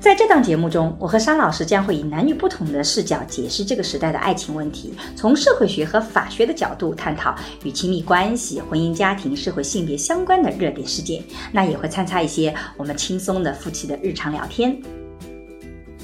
[0.00, 7.34] 在这档节目中，我和沙老师将会以男女不同的视角解释这个时代的爱情问题，从社会学和法学的角度探讨
[7.64, 11.22] 与亲密关系、婚姻家庭、社会性别相关的热点事件。
[11.52, 14.74] 那也会参差一些我们轻松的夫妻的日常聊天。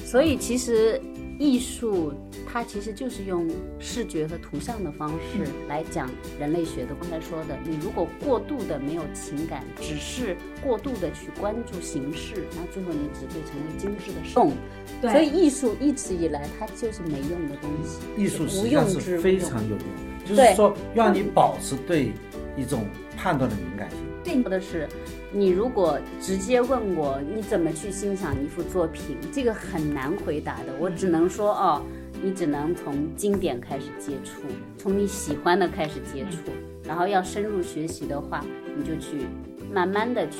[0.05, 1.01] 所以其实
[1.39, 2.13] 艺术。
[2.51, 3.47] 它其实就是用
[3.77, 6.95] 视觉和图像的方式来讲人类学的。
[6.99, 14.53] 刚才说的，你如果过度的没有情感，只是过度的去关注形式，那最后你只会成为精致的动。
[15.01, 15.11] 对。
[15.11, 17.99] 所以艺术一直以来它就是没用的东西。
[18.15, 19.79] 艺术实际上是非常有用，
[20.25, 22.11] 就是说让你保持对
[22.55, 23.99] 一种判断的敏感性。
[24.23, 24.87] 对的是，
[25.31, 30.73] 你如果直接问我你怎么去欣赏一幅作品，这个很难回答的。
[30.79, 31.85] 我只能说哦。
[32.23, 34.41] 你只能从经典开始接触，
[34.77, 36.51] 从你喜欢的开始接触，
[36.83, 38.43] 然后要深入学习的话，
[38.75, 39.25] 你就去
[39.71, 40.37] 慢慢的去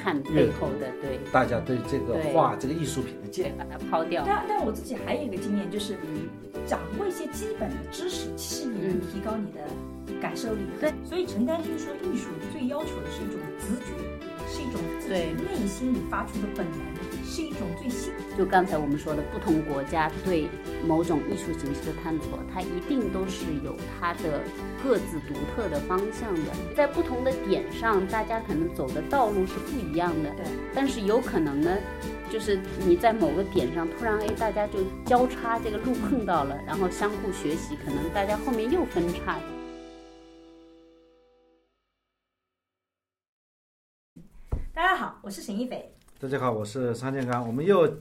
[0.00, 4.22] 看背后的对大家对这个画这个艺术品的见，把它抛掉。
[4.26, 5.94] 但但我自己还有一个经验，就是
[6.66, 9.60] 掌握一些基本的知识，其实也能提高你的
[10.20, 10.60] 感受力。
[10.80, 13.92] 对，所以陈丹青说，艺术最要求的是一种直觉，
[14.48, 16.97] 是一种自己内心里发出的本能。
[17.28, 18.12] 是一种最新。
[18.36, 20.48] 就刚才我们说的，不同国家对
[20.86, 24.40] 某种艺术形式的探索，它一定都是有它的
[24.82, 26.52] 各自独特的方向的。
[26.74, 30.30] 在不同的点上，大家可能走的道路是不一样的。
[30.30, 30.46] 对。
[30.74, 31.76] 但是有可能呢，
[32.30, 39.38] 就是你在某个点上突然哎，大家就交叉这个路碰到了，然后相互学习，可能大家后面又分叉。
[44.72, 45.92] 大家好，我是沈一斐。
[46.20, 48.00] 大家好，我是常建刚，我们又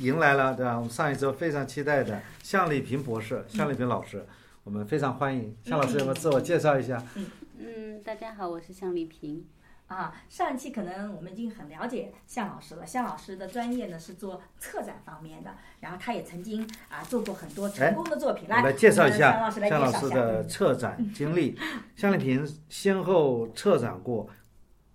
[0.00, 0.76] 迎来了对吧？
[0.76, 4.26] 我们上一周非常期待的向丽萍博士、向丽萍老师，
[4.62, 7.02] 我们非常欢迎向老师，有没有自我介绍一下？
[7.14, 7.26] 嗯
[7.58, 9.42] 嗯，大家好，我是向丽萍。
[9.86, 12.84] 啊，上一期可能我们已经很了解向老师了。
[12.84, 18.46] 向老师的专业呢是做策展方面的，然后他也曾经啊做过很多成功的作品。
[18.50, 21.58] 来介绍一下向老师的策展经历。
[21.96, 24.28] 向丽萍先后策展过。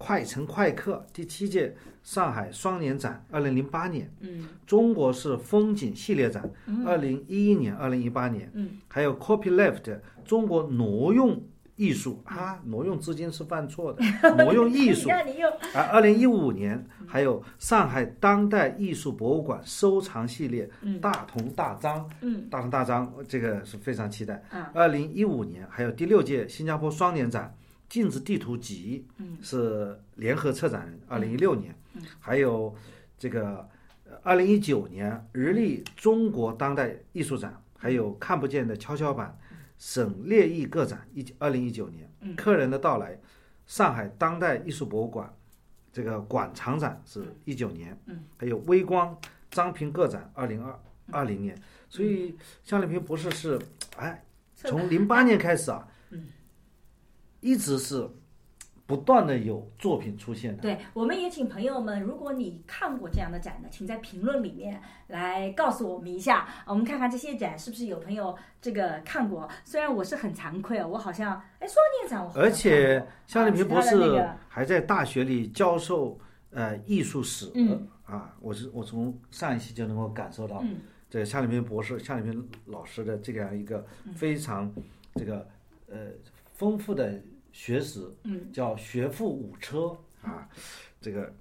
[0.02, 6.44] 快城快客第七届上海双年展，二零零八年，嗯，中国式风景系列展，
[6.84, 11.40] 二零一一年、二零一八年，嗯，还有 Copyleft 中国挪用
[11.76, 12.20] 艺术。
[12.26, 14.04] 啊，挪用资金是犯错的，
[14.44, 15.08] 挪用艺术
[15.76, 20.68] 啊，二零一五年还有上海当代艺术博物馆收藏系列，
[21.00, 27.56] 大同大张，嗯，大同大张这个是非常期待，二零一五年还有第六届新加坡双年展。
[27.91, 29.38] 镜子地图集嗯。
[29.44, 32.02] 是联合策展人，二零一六年，嗯。
[32.22, 32.74] 还有
[33.18, 33.69] 这个
[34.24, 39.38] 二零一九年日立中国当代艺术展，还有看不见的跷跷板
[39.78, 43.19] 省列艺个展，一二零一九年，客人的到来，
[43.68, 45.31] 上海当代艺术博物馆
[45.91, 48.23] 这个馆藏展是一九年，嗯。
[48.38, 49.19] 还有微光
[49.50, 50.79] 张平个展二零二
[51.12, 53.59] 二零年，所以向立平博士是
[53.97, 54.23] 哎，
[54.56, 55.85] 从零八年开始啊。
[57.41, 58.09] 一直是
[58.88, 60.62] 不断的有作品出现的。
[60.62, 69.47] 对，我们也请朋友们，如果你看过这样的展呢，请在评论里面来告诉我们一下，我们看看这些展是不是有朋友这个看过。
[69.63, 72.31] 虽然我是很惭愧啊，我好像哎双年展我。
[72.35, 76.19] 而且夏立平博士还在大学里教授
[76.50, 77.50] 呃艺术史
[78.03, 80.62] 啊，我是我从上一期就能够感受到，
[81.09, 84.69] 这个夏立平博士、夏立平老师的这样一个非常
[85.16, 85.47] 这个
[85.90, 85.97] 呃
[86.52, 87.22] 丰富的。
[87.52, 90.48] 学识，嗯，叫学富五车啊，
[91.00, 91.34] 这个，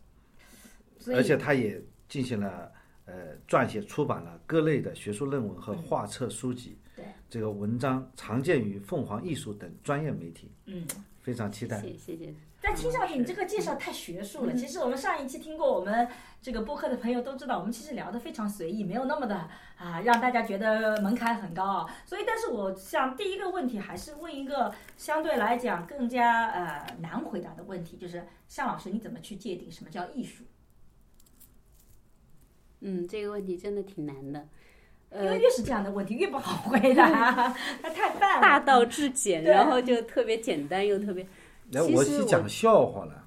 [1.08, 2.72] 而且他也进行了
[3.04, 10.86] 呃撰写出版了各类的学术论文和画册书籍，对，这个文章常见于凤凰艺术等专业媒体，嗯，
[11.20, 12.34] 非常期待，谢谢。
[12.60, 14.54] 但听上去你这个介绍太学术了。
[14.54, 16.06] 其实我们上一期听过我们
[16.42, 19.48] 这个播客的朋友都知道，我们其实聊得非常随意，没有那么的
[19.78, 21.86] 啊让大家觉得门槛很高啊。
[22.04, 30.44] 所以，但是我想第一个问题还是问一个相对来讲更加呃难回答的问题，就是向老师你怎么去界定什么叫艺术？
[32.80, 34.48] 嗯，这个问题真的挺难的，
[35.14, 41.26] 因为越是这样的问题越不好回答，它太泛了，大道至简，然后就特别简单又特别。
[41.72, 43.24] 来，我去讲笑话了。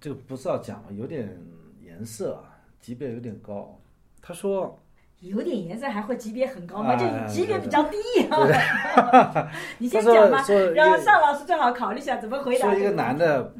[0.00, 1.36] 这个不是要讲，有点
[1.80, 3.80] 颜色啊，级别有点高。
[4.22, 4.78] 他说，
[5.20, 6.94] 有点颜色还会级别很高吗？
[6.94, 7.96] 就级别比较低
[8.30, 9.50] 啊。
[9.78, 10.44] 你先讲吧，
[10.74, 12.70] 让邵老师最好考虑一下怎么回答。
[12.70, 13.54] 说一个男的，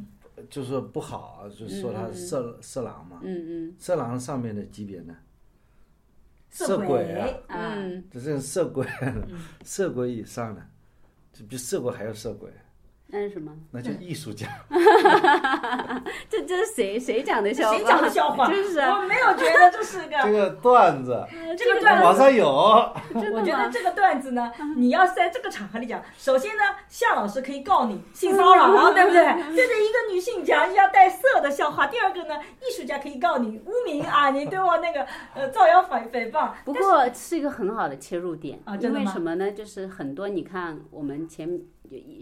[0.48, 3.20] 就是说不好，就是说他色色狼嘛。
[3.22, 3.76] 嗯嗯。
[3.78, 5.16] 色狼上面的级别呢？
[6.50, 8.86] 色鬼啊，嗯，这是色鬼，
[9.64, 10.62] 色鬼以上的，
[11.32, 12.50] 就比色鬼还要色鬼。
[13.08, 13.52] 那是什么？
[13.70, 14.48] 那叫艺术家。
[16.28, 17.76] 这这是谁谁讲的笑话？
[17.76, 18.48] 谁讲的笑话？
[18.50, 21.24] 就是我没有觉得这是个这个段子，
[21.56, 22.46] 这个段子网上有。
[22.48, 29.24] 我觉得这个段子呢，你要是在这个场合里讲，首先呢，夏老师可以告你性骚扰，对不对？
[29.54, 31.86] 对着一个女性讲要带色的笑话。
[31.86, 36.50] 第二个呢，艺术家可以告你污名啊， 你对我那个呃造谣诽诽谤。
[36.64, 39.52] 不过是一个很好的切入点啊，因为什么呢？
[39.52, 41.60] 就是很多你看我们前。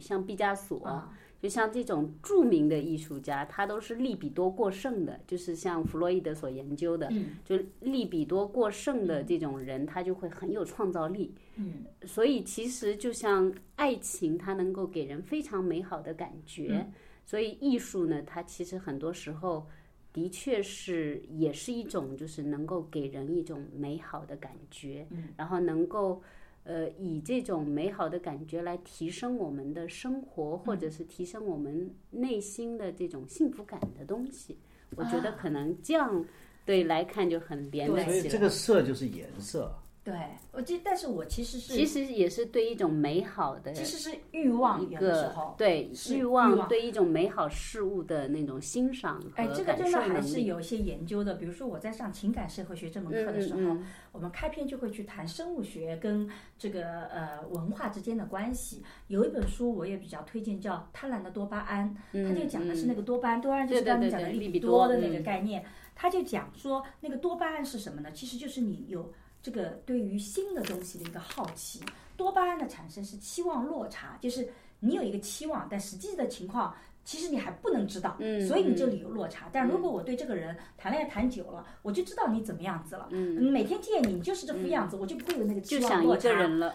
[0.00, 1.02] 像毕加索，
[1.40, 5.20] 就像这种著名的艺术家，他都是利比多过剩的。
[5.26, 7.12] 就是像弗洛伊德所研究的，
[7.44, 11.34] 就利比多过剩的这种人，他就会很有创造力。
[11.56, 16.86] 嗯，所以其实就像爱情，它能够给人非常美好的感觉。
[17.26, 19.66] 所以艺术呢，它其实很多时候
[20.12, 25.06] 的确是也是一种，就是能够给人一种美好的感觉。
[25.10, 26.22] 嗯，然后能够。
[26.64, 34.58] 呃，以这种美好的感觉来提升我们的生活，或者是提升我们内心的这种幸福感的东西，
[34.96, 36.24] 我觉得可能这样
[36.64, 38.18] 对来看就很连得起来。
[38.18, 39.72] 所以这个色就是颜色。
[40.04, 40.14] 对，
[40.52, 51.36] 我记，但是我其实是，其实也是对一种美好的，其实是欲望一个对欲望对一种美好事物的那种欣赏哎，这个真的还是有一些研究的。
[51.36, 53.78] 比如说我在上情感社会学这门课的时候，
[54.12, 56.28] 我们开篇就会去谈生物学跟
[56.58, 58.82] 这个呃文化之间的关系。
[59.08, 61.96] 有一本书我也比较推荐，叫《贪婪的多巴胺》，
[62.28, 65.64] 它就讲的是那个多巴胺，多巴胺就是刚才讲的利比多的那个概念。
[65.96, 68.12] 他就讲说那个多巴胺是什么呢？
[68.12, 69.10] 其实就是你有。
[69.44, 71.82] 这个对于新的东西的一个好奇，
[72.16, 74.50] 多巴胺的产生是期望落差，就是
[74.80, 76.74] 你有一个期望，但实际的情况。
[77.04, 78.16] 其实你还不能知道，
[78.48, 79.48] 所以你这里有落差。
[79.52, 83.06] 但如果我对这个人谈恋爱谈久了，我就知道你怎么样子了。
[83.10, 86.30] 每天见你，你就是这副样子，我就不会有那个期望落差。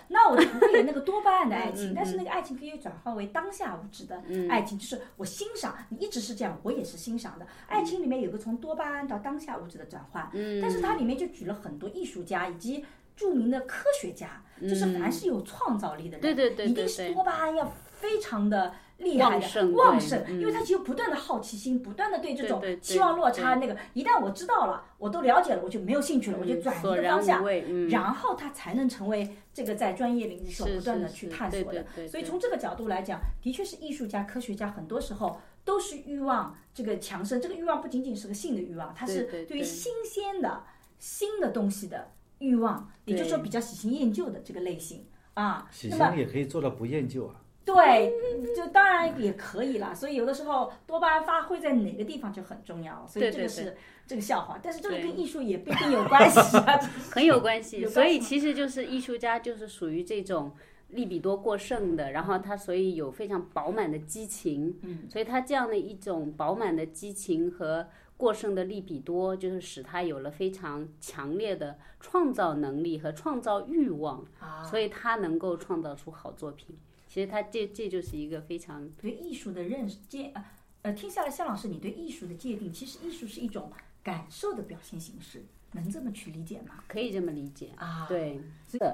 [0.08, 1.94] 那我就不会有那个多巴胺的 爱情。
[1.96, 7.48] 但是那个爱情可以转化为当下物质的爱情，就是我欣赏你一直是这样，我也是欣赏的。
[7.68, 10.30] 爱情里面有个从多巴胺到当下物质的转换。
[10.62, 12.86] 但是它里面就举了很多艺术家以及
[13.16, 18.72] 著名的科学家，就是凡是有创造力的人，一定是多巴胺要非常的。
[19.00, 27.44] 厉害的旺盛，因为他其实不断的好奇心，不断的对这种期望落差那个，一旦我知道了，我都了解了，我就没有兴趣了，我就转移个方向，
[27.90, 31.86] 然后他才能成为这个在专业领域所不断的去探索的。
[32.08, 40.64] 所以从这个角度来讲，的确是艺术家、科学家很多时候都是欲望这个强盛，这个欲望不仅仅是个性的欲望，它是对于新鲜的
[40.98, 45.06] 新的东西的欲望，也就是说比较喜新厌旧的这个类型
[45.36, 45.68] 啊。
[45.72, 47.36] 喜新也可以做到不厌旧啊。
[47.74, 48.14] 对，
[48.56, 49.94] 就当然也可以啦。
[49.94, 53.06] 所以有的时候多巴胺发挥在哪个地方就很重要。
[53.08, 53.76] 所以这个是
[54.08, 56.78] 这个笑话，但是这个跟艺术也不一定有关系啊。
[57.12, 57.86] 很有关系。
[57.86, 60.52] 所以其实就是艺术家就是属于这种
[60.90, 64.80] 利比多过剩的，然后他所以有非常饱满的激情。
[64.82, 65.00] 嗯。
[65.10, 67.88] 所以他这样的一种饱满的激情和
[68.18, 74.26] 过剩的利比多，就是使他有了非常强烈的创造能力和创造欲望。
[74.40, 74.64] 啊。
[74.64, 76.78] 所以他能够创造出好作品。
[77.10, 80.46] 其实他这这就是一个非常对艺术的认识界啊
[80.84, 83.70] 呃，听下来，夏老师，你对艺术的界定，其实艺术是一种
[84.02, 86.76] 感受的表现形式，能这么去理解吗？
[86.88, 88.40] 可以这么理解啊，对，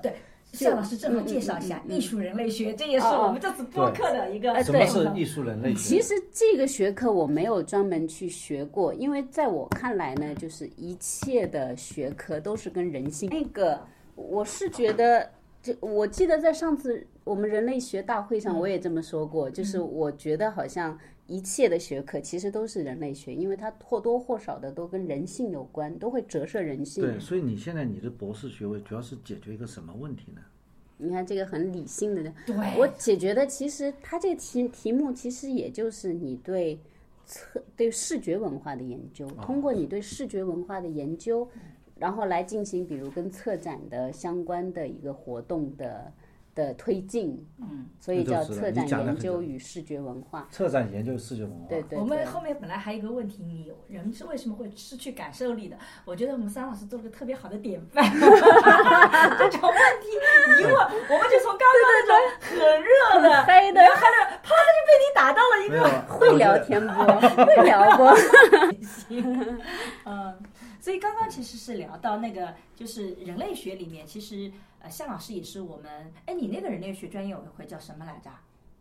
[0.02, 0.16] 对，
[0.52, 5.78] 夏老师正好介绍一下艺术人类学，这也是我们这次播客的一个什么是艺术人类学？
[5.78, 13.80] 其实这个学科我没有专门去学过，因为在我看来呢，就是一切的学科都是跟人性那个，
[14.16, 15.30] 我是觉得。
[15.66, 20.96] 就我记得在上次我们人类学大会上，我也这么说过，就是我觉得好像
[21.26, 27.04] 一切的学科其实都是人类学，因为它或多或少的都跟人性有关，都会折射人性。
[27.04, 30.42] 对，所以你现在你的博士学位主要是解决一个什么问题呢？
[30.98, 36.80] 你看这个很理性的，对我解决的其实它这个题题目其实也就是你对
[37.26, 41.50] 测对视觉文化的研究，通过你对视觉文化的研究。
[41.98, 46.12] 然后来进行，比如跟策展的相关的一个活动的
[46.54, 50.48] 的推进，嗯，所以叫策展研究与视觉文化。
[50.52, 51.66] 策展研究视觉文化。
[51.70, 51.98] 对对。
[51.98, 55.78] 我们后面本来还有一个问题，你人是为什么会失去感受力的？
[56.06, 58.04] 我觉得我们桑老师做了个特别好的典范。
[58.12, 60.08] 这种问题
[60.62, 65.78] 一问，我们就从刚刚那种很热的、黑的、还的，啪就被你打到了一个
[66.14, 66.94] 会聊天不？
[67.44, 68.04] 会聊不？
[70.10, 70.38] 嗯。
[70.86, 78.30] 所以刚刚其实是聊到那个，就是人类学里面，其实呃，向老师也是我们，哎，你那个人类学专业委员会叫什么来着？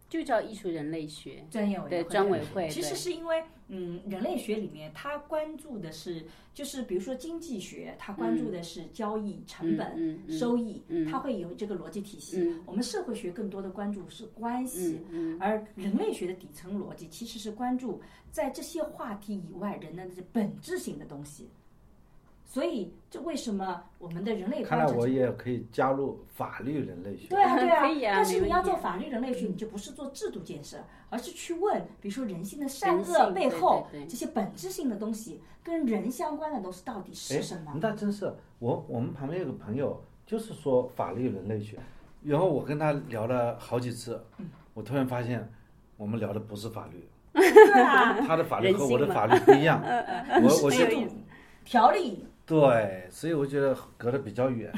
[0.06, 2.68] 就叫艺术人类学专业委对专委会。
[2.68, 12.54] 其实是因为，嗯，人类学里面它关注的是，就是比如说经济学，它关注的是交易成本、收益，它会有这个逻辑体系。
[12.66, 15.00] 我们社会学更多的关注是关系，
[15.40, 21.48] 而人类学的底层逻辑其实是关注在这些话题以外人的本质性的东西。
[22.46, 24.62] 所以，这为什么我们的人类？
[24.62, 27.26] 看来我也可以加入法律人类学。
[27.28, 27.80] 对啊，对啊。
[27.80, 28.14] 可以啊。
[28.14, 30.78] 但是你要做法律人类学，你就不是做制度建设，
[31.10, 37.76] 而是去问，比如说人性的善恶背后这些本质性的东西，跟人相关的东西到底是什么？
[37.80, 41.78] 那真是我，我们旁边有个朋友，就是说法律人类学，
[42.22, 44.24] 然后我跟他聊了好几次，
[44.74, 45.50] 我突然发现，
[45.96, 47.08] 我们聊的不是法律。
[48.26, 49.82] 他的法律和我的法律不一样。
[50.40, 50.86] 我我是
[51.64, 52.24] 条例。
[52.46, 54.70] 对，所以我觉得隔得比较远，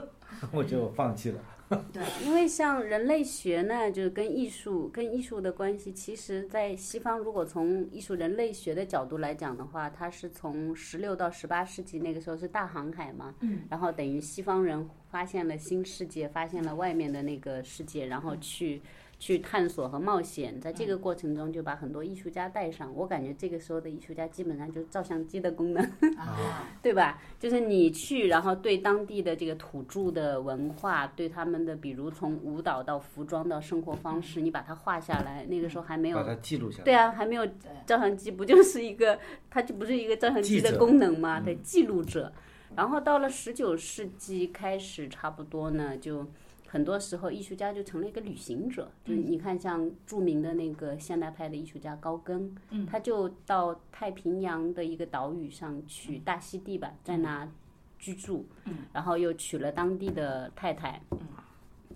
[0.52, 1.40] 我就放弃了。
[1.92, 18.80] 对，因为像人类学呢，就是跟艺术、跟艺术的关系，其实，在西方，如果从艺术人类学的角度来讲的话，它是从十六到十八世纪那个时候是大航海嘛，嗯，然后等于西方人发现了新世界，发现了外面的那个世界，然后去。
[19.20, 22.90] 去探索和冒险，在这个过程中就把很多艺术家带上。
[22.96, 25.90] 我感觉这个时候的艺术家基本上就是照相机的功能，
[26.80, 27.20] 对吧？
[27.38, 35.44] 就是你去，然后对当地的这个土著的文化，对他们的，比如从舞蹈到服装到生活方式，你把它画下来。
[35.44, 36.84] 那个时候还没有把它记录下来。
[36.84, 37.46] 对啊，还没有
[37.84, 39.18] 照相机，不就是一个，
[39.50, 41.38] 它就不是一个照相机的功能吗？
[41.38, 42.32] 对，记录者。
[42.74, 46.26] 然后到了十九世纪开始，差不多呢就。
[46.72, 48.88] 很多时候，艺术家就成了一个旅行者。
[49.04, 52.54] 就是你看，像著名的那个现代派的艺术家高更，
[52.86, 57.50] 他就到太平洋的一个岛屿上去，大溪地吧，在那
[57.98, 58.46] 居住，
[58.92, 61.02] 然后又娶了当地的太太。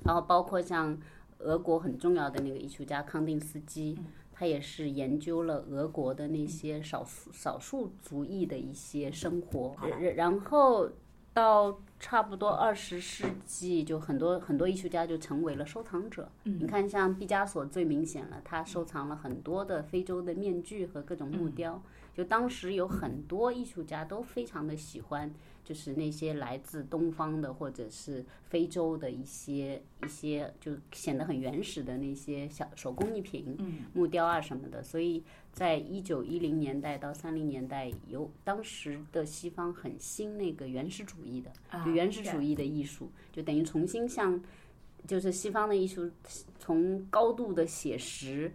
[0.02, 0.98] 然后包括像
[1.38, 3.96] 俄国很重要的那个艺术家康定斯基，
[4.32, 9.76] 他也是研究了俄国的那些少数少数族裔的一些生活，
[10.16, 10.90] 然后。
[11.34, 16.30] 到差不多二十世纪，就很多很多艺术家就成为了收藏者。
[16.44, 21.82] 你看，像毕加索最明显了，他收藏了很多的非洲的面具和各种木雕。
[22.14, 25.30] 就当时有很多艺术家都非常的喜欢。
[25.64, 33.56] 就是那些来自东方的或者是非洲的一些一些，就显得很原始的那些小手工艺品、
[33.94, 34.82] 木雕啊什么的。
[34.82, 35.24] 所以
[35.54, 41.50] 在一九一零年代到三零年代，有当时的西方很兴那个原始主义的，
[41.84, 44.38] 就原始主义的艺术，就等于重新向，
[45.06, 46.10] 就是西方的艺术
[46.58, 48.52] 从高度的写实。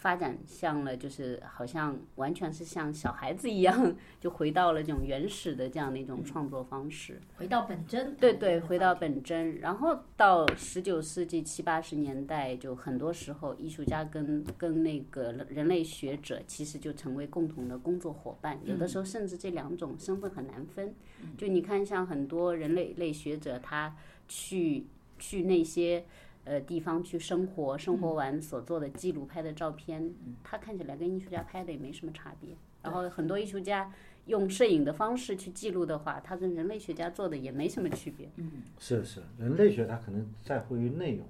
[0.00, 8.16] 发展向了，就是好像完全是像小孩子一样，就回到了这种原始的这样的一种创作方式，回到本真。
[8.16, 9.58] 对对，回到本真。
[9.58, 20.94] 然后到十九世纪七八十年代，就很多时候艺术家跟跟那个人类学者其实就成为共同的工作伙伴，有的时候甚至这两种身份很难分。
[21.36, 23.94] 就你看，像很多人类类学者，他
[24.26, 24.86] 去
[25.18, 26.06] 去那些。
[26.50, 32.56] 呃，地方去生活，生活完所做的记录、拍的照片，他看起来跟艺术家拍的也没什么差别。
[32.82, 33.92] 然后很多艺术家
[34.26, 38.28] 用摄影的方式去记录的话，他跟人类学家做的也没什么区别。
[38.34, 41.24] 嗯，是是，人类学他可能在乎于内容，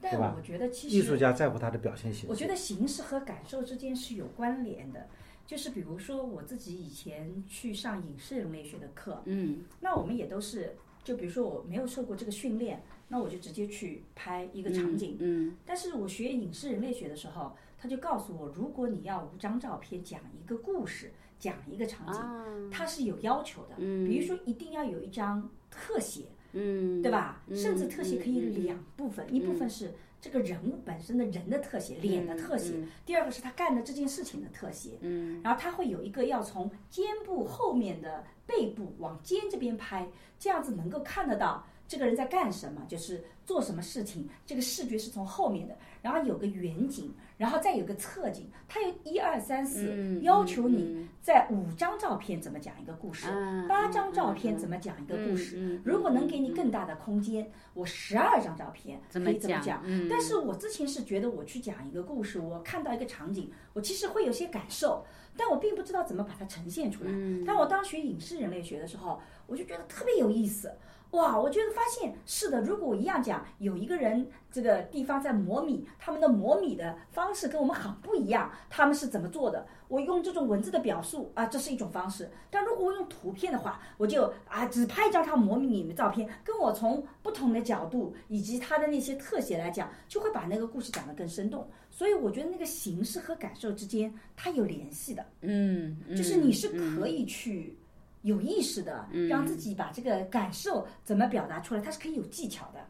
[0.00, 2.26] 但我觉得其实艺术家在乎他的表现形式。
[2.28, 5.08] 我觉得形式和感受之间是有关联的。
[5.44, 12.80] 就是比如说我自己以前去上影视人类学的课，嗯，那我们也都是，就比如说我没有受过这个训练。
[13.08, 27.42] 那我就直接去拍一个场景，嗯，但是我学影视人类学的时候，他就告诉我，如果你要五张照片讲一个故事，讲一个场景，它是有要求的，嗯，比如说一定要有一张特写，嗯，对吧？
[27.54, 40.08] 甚至特写可以两部分，一部分是这个人物本身的人的特写，脸的特写，第二个是他干的这件事情的特写，嗯，然后他会有一个要从肩部后面的背部往肩这边拍，
[40.38, 41.66] 这样子能够看得到。
[41.86, 42.82] 这个人在干什么？
[42.88, 44.28] 就是做什么事情？
[44.46, 53.26] 这个视觉是从后面的，然后有个远景，然后再有个侧景，它有一二三四，要求你在五张照片怎么讲一个故事，
[53.68, 55.80] 八张照片怎么讲一个故事。
[55.84, 59.82] 如果能给你更大的空间，我十二张照片可以怎么讲？
[60.08, 65.04] 但是我之前是觉得我去讲一个故事，我看到一个场景，我其实会有些感受。
[65.36, 67.10] 但我并不知道怎么把它呈现出来。
[67.44, 70.72] 但我当学影视人类学的时候，我就觉得特别有意思。
[71.10, 72.60] 哇，我觉得发现是的。
[72.60, 79.64] 如果我一样讲，有一个人这个地方在磨米，他们的磨米的方式跟我们很不一样，他们是怎么做的？
[79.86, 82.28] 我用这种文字的表述啊，这是一种方式。
[82.50, 91.70] 但如果我用图片的话，我就啊只拍一张他磨米的照片，跟我从不同的角度以及他的那些特写来讲，就会把那个故事讲得更生动。
[91.90, 97.78] 所以我觉得那个形式和感受之间它有联系的，嗯，就是你是可以去。
[98.24, 102.80] 有意识的让自己把这个感受怎么表达出来，它是可以有技巧的。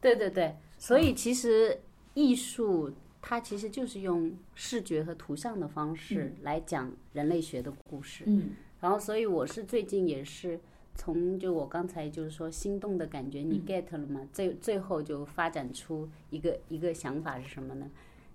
[0.00, 1.80] 对对对，所以其实
[2.14, 8.22] 艺术它其实就是用视觉和图像的方式来讲人类学的故事。
[8.28, 10.60] 嗯，然后所以我是最近也是
[10.94, 14.20] 从就我刚才就是说心动的感觉，你 get 了吗？
[14.32, 17.90] 最最后就发展出一个一个想法是什么呢？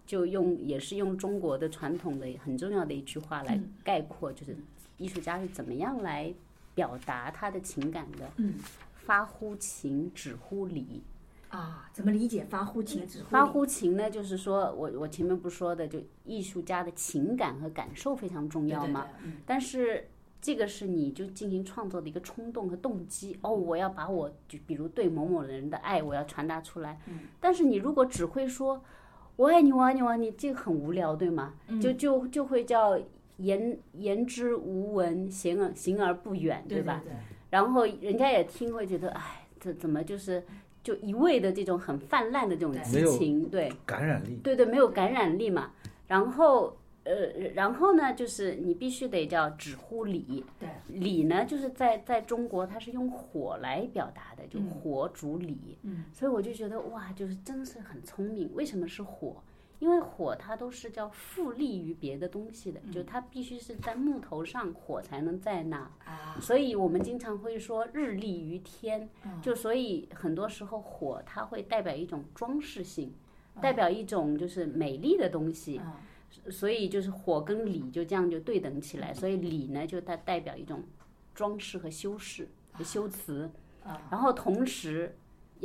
[0.06, 4.58] 就用也是用中国的传统的很重要的一句话来概括，就是。
[4.98, 6.34] 艺术家是怎么样来
[6.74, 8.30] 表达他的情感的？
[8.38, 8.56] 嗯，
[8.96, 11.04] 发乎情，止乎礼。
[11.50, 13.30] 啊，怎么理解发乎情，止乎？
[13.30, 19.08] 发乎情呢，就是说我我前面不说的，就艺术家的情感和感受非常重要嘛。
[19.24, 19.38] 嗯。
[19.46, 20.10] 但是
[20.42, 23.38] 这个是你就进行创作的一个冲动和动机。
[23.42, 27.00] 哦，我要把我就比如对某某人的爱，我要传达出来。
[27.06, 27.20] 嗯。
[27.40, 28.84] 但是你如果只会说
[29.38, 31.54] “我爱你，我爱你，我爱你”，这个很无聊，对吗？
[31.68, 31.80] 嗯。
[31.80, 33.00] 就就就会叫。
[33.38, 37.04] 言言之无文，行而行而不远，对吧？
[37.50, 40.44] 然后人家也听会觉得，哎，这怎么就是
[40.84, 45.72] 就一味的这种很泛滥的这种激情，对，感染力，对对，没有感染力嘛。
[46.08, 47.14] 然后呃，
[47.54, 58.50] 然后呢，就是你必须得叫止乎礼，对，礼呢，就是在在中国它是用火来表达的，就火主礼，嗯，所以我就觉得哇，就是真的是很聪明。
[58.54, 59.36] 为什么是火？
[59.86, 65.92] 因为火它都是叫附利于别的东西的，就它必须是在木头上，火才能在那。
[66.42, 69.08] 所以我们经常会说日立于天，
[69.44, 73.14] 就所以很多时候火它会代表一种装饰性，
[73.62, 75.80] 代表一种就是美丽的东西。
[76.50, 80.84] 所以就是火跟礼就这样就对等起来，所以礼呢就它代表一种
[81.36, 83.52] 装饰和修饰和修辞。
[84.10, 85.16] 然后同时。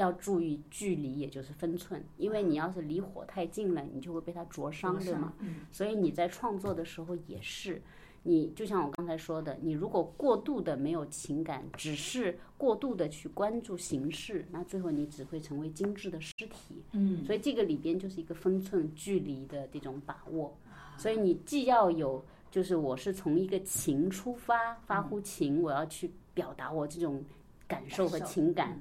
[0.01, 5.33] 要注意距离，也就是分寸，因为你要是离火太近了，你就会被它灼伤，对吗？
[5.71, 7.81] 所以你在创作的时候也是，
[8.23, 16.83] 你就像我刚才说的，你如果过度的没有情感，只是过度的去关注形式，那最后你只会成为精致的尸体。
[16.93, 20.57] 嗯，所以这个里边就是一个分寸、距离的这种把握。
[20.97, 27.23] 所以你既要有，就是我是从一个情出发，发乎情，我要去表达我这种
[27.67, 28.79] 感受和情感。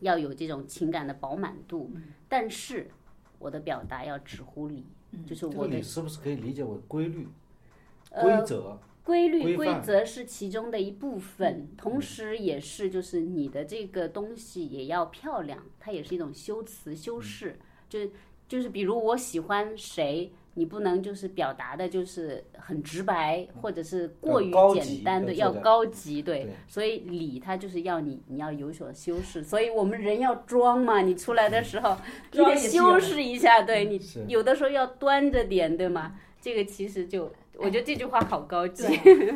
[0.00, 1.90] 要有这种情感的饱满度，
[2.28, 2.90] 但是
[3.38, 4.84] 我的表达要直乎理，
[5.26, 5.82] 就是我的。
[5.82, 7.28] 是不是可以理解为规律、
[8.10, 8.78] 规则？
[9.02, 18.10] 规律规则是其中的一部分，同时也是就是你的这个东西也要漂亮，它也是一种修辞修饰，就是
[18.48, 20.32] 就是比如我喜欢谁。
[20.56, 26.48] 你不能就是表达的，就是很直白，或者是过于简单的，要高级，对。
[26.68, 29.42] 所以礼它就是要你，你要有所修饰。
[29.42, 31.96] 所以我们人要装嘛，你出来的时候
[32.30, 36.14] 你得修饰一下，对你有的时候要端着点，对吗？
[36.40, 38.84] 这个其实就，我觉得这句话好高级。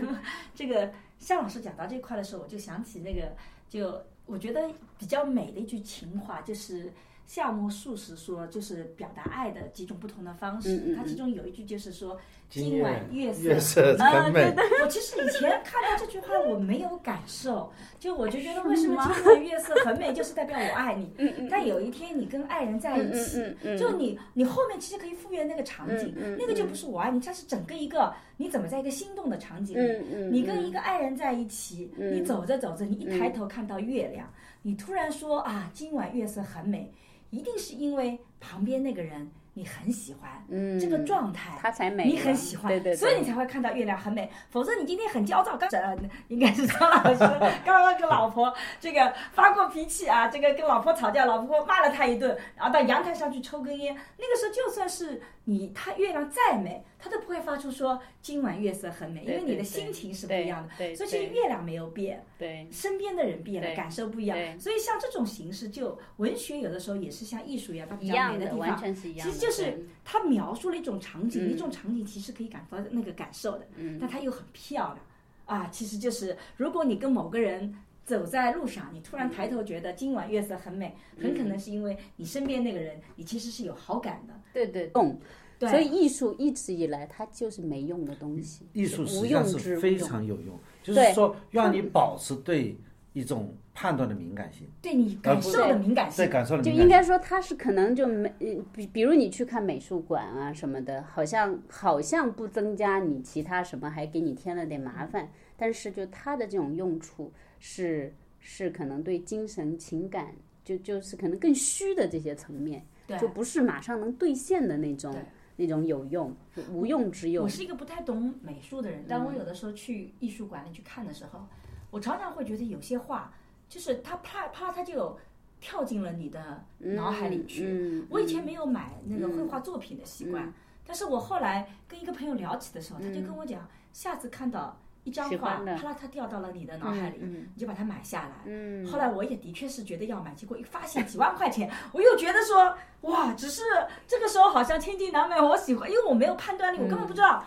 [0.55, 3.35] 这个夏老师讲到这块的时候，我就想起那个，
[3.69, 6.93] 就我觉得比较美的一句情话，就是。
[7.29, 10.95] 夏目漱石说，就是表达爱的几种不同的方式。
[10.97, 14.51] 他其中有一句就是说：“今晚月色很美。”
[14.83, 21.13] 我其实以前看到这句话，我没有感受，就我就觉得为什么今晚月色很美，就是代表我爱你。
[21.51, 23.45] 但有一天你跟爱人在一起，
[23.79, 36.91] 就你你后面其实可以复原那个场景，那个就不是我爱你，它是整个一个你怎么在一个心动的场景里，你跟一个爱人在一起，你走着走着，你一抬头看到月亮，你突然说啊，今晚月色很美。
[37.31, 44.31] 一定是因为旁边那个人你很喜欢，嗯，这个状态他才美，你很喜欢，对对，所以你才会看到月亮很美。
[44.51, 45.97] 否则你今天很焦躁，刚呃
[46.29, 47.19] 应该是张老师
[47.67, 53.97] 刚刚跟老婆这个发过脾气啊，这个跟老婆吵架，老婆骂了他一顿，然后到阳台上去抽根烟。
[54.17, 56.85] 那个时候就算是你，他月亮再美。
[56.99, 60.95] 他都不会发出说今晚月色很美，因为你的心情是不一样的。
[60.97, 64.37] 所以其实月亮没有变，对，身边的人变了，感受不一样。
[64.59, 73.67] 所以像这种形式，就文学有的时候也是像艺术一样，它比较美的地方，其实就是它描述了一种场景，一种场景其实可以感到那个感受的，
[74.01, 74.99] 但它又很漂亮
[75.47, 75.69] 啊。
[75.71, 84.35] 其实就是如果你跟某个人走在路上，你突然抬头觉得今晚月色很美，很可能是因为你身边那个人，你其实是有好感的。
[84.53, 85.17] 对对，动。
[85.61, 92.77] 所以艺术一直以来它就是没用的东西，艺术实际上是非常有用，就是说让你保持对
[93.13, 98.33] 一种判断的敏感性，对你感受的敏感性，对感受的就应该说它是可能就没，
[98.73, 110.29] 比比如你去看美术馆啊什么的，好像好像不增加你其他什么，还给你添了点麻烦，但是就它的这种用处是是可能对精神情感
[110.65, 112.87] 就就是可能更虚的这些层面，
[113.21, 115.13] 就不是马上能兑现的那种。
[115.59, 116.35] 那种有用
[116.71, 117.43] 无用之用。
[117.45, 121.47] 我是一个不太懂美术的人，但我有的时候去艺术馆里去看的时候，
[121.91, 123.35] 我常常会觉得有些画，
[123.69, 125.19] 就是它啪啪它就
[125.61, 128.05] 跳进了你的脑海里去。
[128.09, 130.53] 我以前没有买那个绘画作品的习惯，
[130.87, 134.81] 但是我后来跟一个朋友聊起的时候，他就跟我讲，下次看到。
[135.09, 138.85] 一张画，啪啦，它掉到了你的脑海里，你就把它买下来。
[138.85, 142.77] 后来我也的确是觉得要买，结果一发现几万块钱，我又觉得说，
[143.11, 143.63] 哇，只是
[144.07, 147.43] 这个时候好像千金难买我喜欢，因为我没有判断力，我根本不知道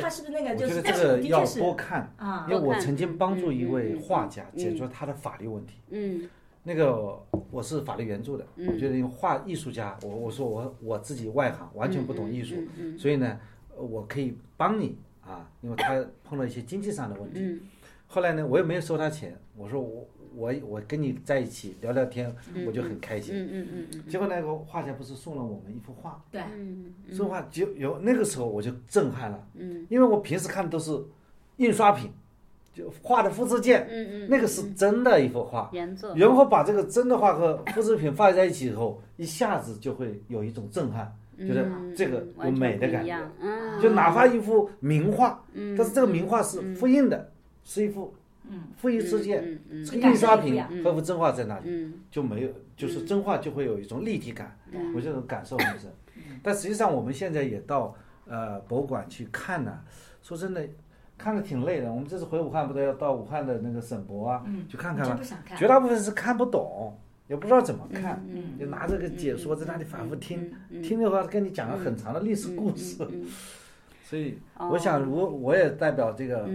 [0.00, 0.56] 他是不是那个。
[0.56, 2.10] 就是，这个要多看，
[2.48, 5.82] 因为我曾经帮助一位画家解决他的法律问题。
[5.90, 6.26] 嗯，
[6.62, 12.56] 那个我是法律援助的，我觉得因为画艺术家，我我说我我自己外行，完全不懂艺术，
[12.98, 13.38] 所以呢，
[13.76, 14.98] 我可以帮你。
[15.26, 17.60] 啊，因为他碰到一些经济上的问题，
[18.06, 22.32] 后来呢，我也没有收他钱，我说我我我跟你在一起聊聊天，
[22.66, 23.34] 我就很开心。
[23.34, 24.04] 嗯嗯嗯嗯。
[24.08, 26.22] 结果那个画家不是送了我们一幅画？
[26.30, 26.40] 对。
[27.12, 29.48] 送画就有那个时候我就震撼了。
[29.54, 29.84] 嗯。
[29.88, 30.92] 因为我平时看的都是
[31.56, 32.10] 印刷品，
[32.72, 33.86] 就画的复制件。
[33.90, 34.28] 嗯嗯。
[34.30, 35.68] 那个是真的一幅画。
[35.72, 36.14] 原作。
[36.14, 41.12] 然后把这个真的画和复制品放在一起以后，一下子就会有一种震撼。
[41.38, 45.44] 觉得这个有美的感觉，就哪怕一幅名画，
[45.76, 48.14] 但是这个名画是复印的，是一幅
[48.76, 49.42] 复印世界，
[49.84, 54.56] 这个印刷品和幅真画在那里就没有，就是真画就会有一种立体感，
[54.94, 55.90] 我这种感受很深。
[56.42, 57.94] 但实际上我们现在也到
[58.26, 59.80] 呃博物馆去看呢，
[60.22, 60.66] 说真的，
[61.18, 61.92] 看的挺累的。
[61.92, 65.20] 我们这次回武汉不都要到武汉的那个省博啊，去看看吗？
[65.56, 66.98] 绝大部分是看不懂。
[67.28, 68.24] 也不知道怎么看，
[68.58, 72.96] 就拿这个解说在那里反复听，听的话跟你讲了很长的历史故事，
[74.04, 76.48] 所以我想，如我也代表这个，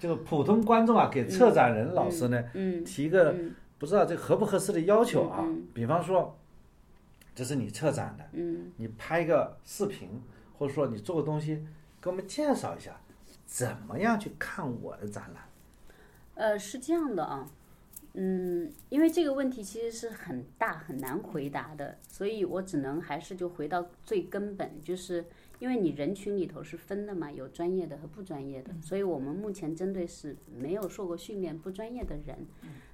[0.00, 2.42] 这个普通观众啊，给策展人老师呢
[2.84, 3.34] 提一个
[3.78, 6.36] 不知道这合不合适的要求啊，比方说，
[7.32, 8.24] 这是你策展的，
[8.76, 10.20] 你拍一个视频，
[10.58, 11.64] 或者说你做个东西，
[12.00, 13.00] 给我们介绍一下，
[13.46, 15.44] 怎么样去看我的展览？
[16.34, 17.46] 呃，是这样的啊。
[18.14, 25.24] 嗯，因为这个问题其实是很大很难回答的，所以我只能还是就回到最根本，就是
[25.60, 32.46] 因为你人群里头是分的嘛，有专业的和不专业的，所以我们目前针对是没有受过训练不专业的人，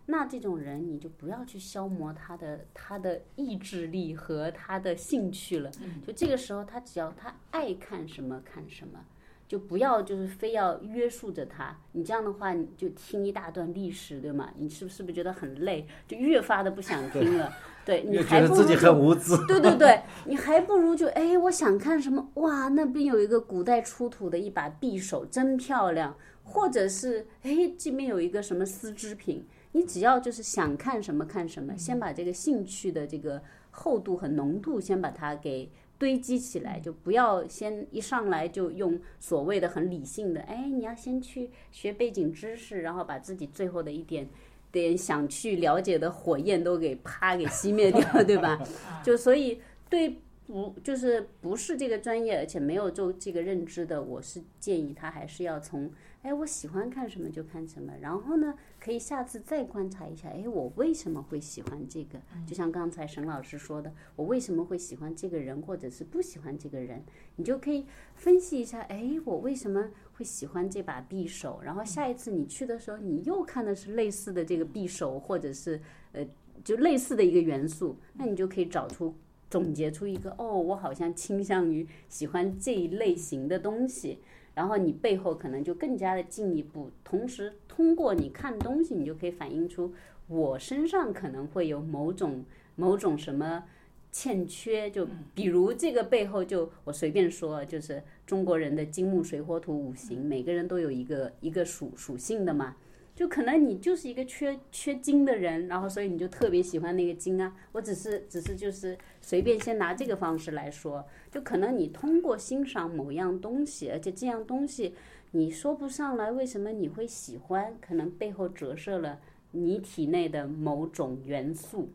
[0.04, 5.70] 那这种人你就不要去消磨他的他的意志力和他的兴趣了，
[6.06, 9.04] 就这个时候他只要他爱看什么看什么。
[9.48, 14.50] 就不要就是非要约束着他，你这样的话你就听一大段历史，对吗？
[14.58, 15.86] 你是不是不觉得很累？
[16.08, 17.52] 就越发的不想 听了。
[17.84, 19.36] 对，你还不如自己很无知。
[19.46, 22.28] 对对对，你还不如就哎，我想看什么？
[22.34, 26.16] 哇，那边有一个古代出土的一把匕首，真漂亮。
[26.42, 35.70] 或者是哎，这边有一个什么丝织品，你只要就是想看什么看什么，先把这个兴趣的这个厚度和浓度先把它给。
[35.98, 44.28] 堆积起来，就不要先一上来就用所谓的很理性的，哎，你要先去学背景知识，然后把自己最后的一点
[44.70, 48.60] 点想去了解的火焰都给啪给熄灭掉，对吧？
[49.02, 55.90] 就所以对不就是不是这个专业，而且没有做这个认知的，我是建议他还是要从。
[56.26, 60.28] 哎，我喜欢看什么就看什么，然后呢，可以下次再观察一下。
[60.28, 62.20] 哎，我为什么会喜欢这个？
[62.44, 67.00] 就像刚才沈老师说的，我为什么会喜欢这个人，或者是不喜欢这个人？
[67.36, 67.86] 你就可以
[68.16, 68.80] 分析一下。
[68.80, 71.60] 哎，我为什么会喜欢这把匕首？
[71.62, 76.26] 然后下一次你去的时候，你又看的是类似的这个匕首，或者是呃，
[76.64, 79.14] 就类似的一个元素，那你就可以找出
[79.48, 84.18] 总结出一个哦，我好像倾向于喜欢这一类型的东西。
[84.56, 89.92] 然后你背后可能就更加的进一步，同时通过你看东西，你就可以反映出
[90.28, 92.42] 我身上可能会有某种
[92.74, 93.64] 某种什么
[94.10, 102.76] 欠缺，就比如这个背后就我随便说，就是中国人的金木水火土五行，每个人都有一个一个属属性的嘛。
[103.16, 107.52] 就可能你就是一个缺缺金的人，然后所以你就特别喜欢那个金啊。
[107.72, 114.94] 我只是只是就是随便先拿这个方式来说，就可能你通过欣赏某样东西，而且这样东西
[115.30, 119.18] 你说不上来为什么你会喜欢，可能背后折射了
[119.52, 121.88] 你体内的某种元素。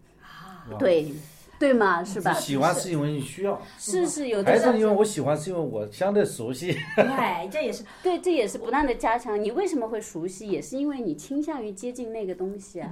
[0.80, 1.12] 对，
[1.62, 2.04] 对吗？
[2.04, 2.34] 是吧？
[2.34, 4.52] 喜欢是因为你需要，是是有的。
[4.52, 6.76] 还是因为我喜欢，是因为我相对熟悉。
[6.96, 9.40] 对，这也是对，这也是不断的加强。
[9.42, 10.48] 你为什么会熟悉？
[10.48, 12.90] 也是因为你倾向于接近那个东西啊。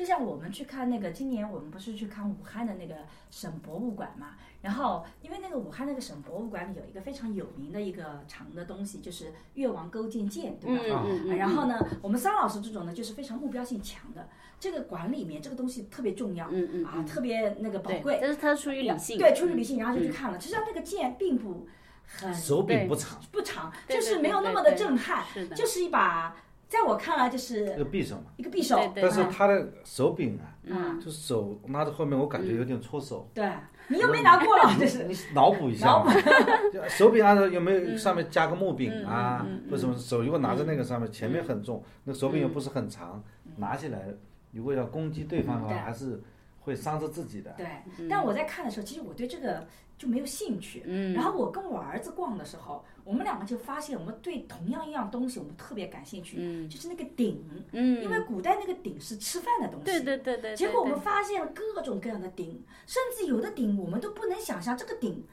[0.00, 2.94] 就像我们去看那个，今年我们不是去看武汉的那个
[3.30, 4.28] 省博物馆嘛？
[4.62, 11.04] 然后，因为那个武汉那个省博物馆里有一个非常有名的一个长的东西，就是越王勾践剑，对吧？
[11.06, 14.26] 嗯嗯然后呢，我们桑老师这种呢，就是非常目标性强的。
[14.58, 18.18] 这个馆里面这个东西特别重要，嗯嗯啊，特别那个宝贵。
[18.22, 19.18] 但是它出于理性。
[19.18, 20.40] 对，出于理性，然后就去看了。
[20.40, 21.68] 实际上那个剑并不
[22.06, 25.22] 很手柄不长，不长，就是没有那么的震撼，
[25.54, 26.34] 就是一把。
[26.70, 28.78] 在我看来，就是一个匕首嘛，一个匕首。
[28.94, 33.28] 但是他的手柄啊，嗯，就手拿着后面，我感觉有点搓手。
[33.34, 33.50] 对，
[33.88, 35.02] 你又没拿过了，这是。
[35.02, 36.14] 你脑补一下嘛，
[36.88, 39.44] 手柄按照有没有上面加个木柄啊？
[39.68, 43.20] 或者什么手如果拿在那个上面，前面很重，那手柄又不是很长，
[43.56, 44.04] 拿起来
[44.52, 46.22] 如果要攻击对方的话，还是
[46.60, 47.52] 会伤着自己的。
[47.56, 47.66] 对，
[48.08, 49.66] 但我在看的时候，其实我对这个。
[50.00, 50.82] 就没有兴趣。
[50.86, 56.36] 嗯，然后我跟我儿子逛的时候，我们两个就发现，我们对同样一样东西，我们特别感兴趣。
[56.38, 57.44] 嗯，就是那个鼎。
[57.72, 59.84] 嗯，因为古代那个鼎是吃饭的东西。
[59.86, 60.54] 对对对对。
[60.54, 65.24] 结果我们发现了各种各样的鼎，甚至有的鼎我们都不能想象这个鼎。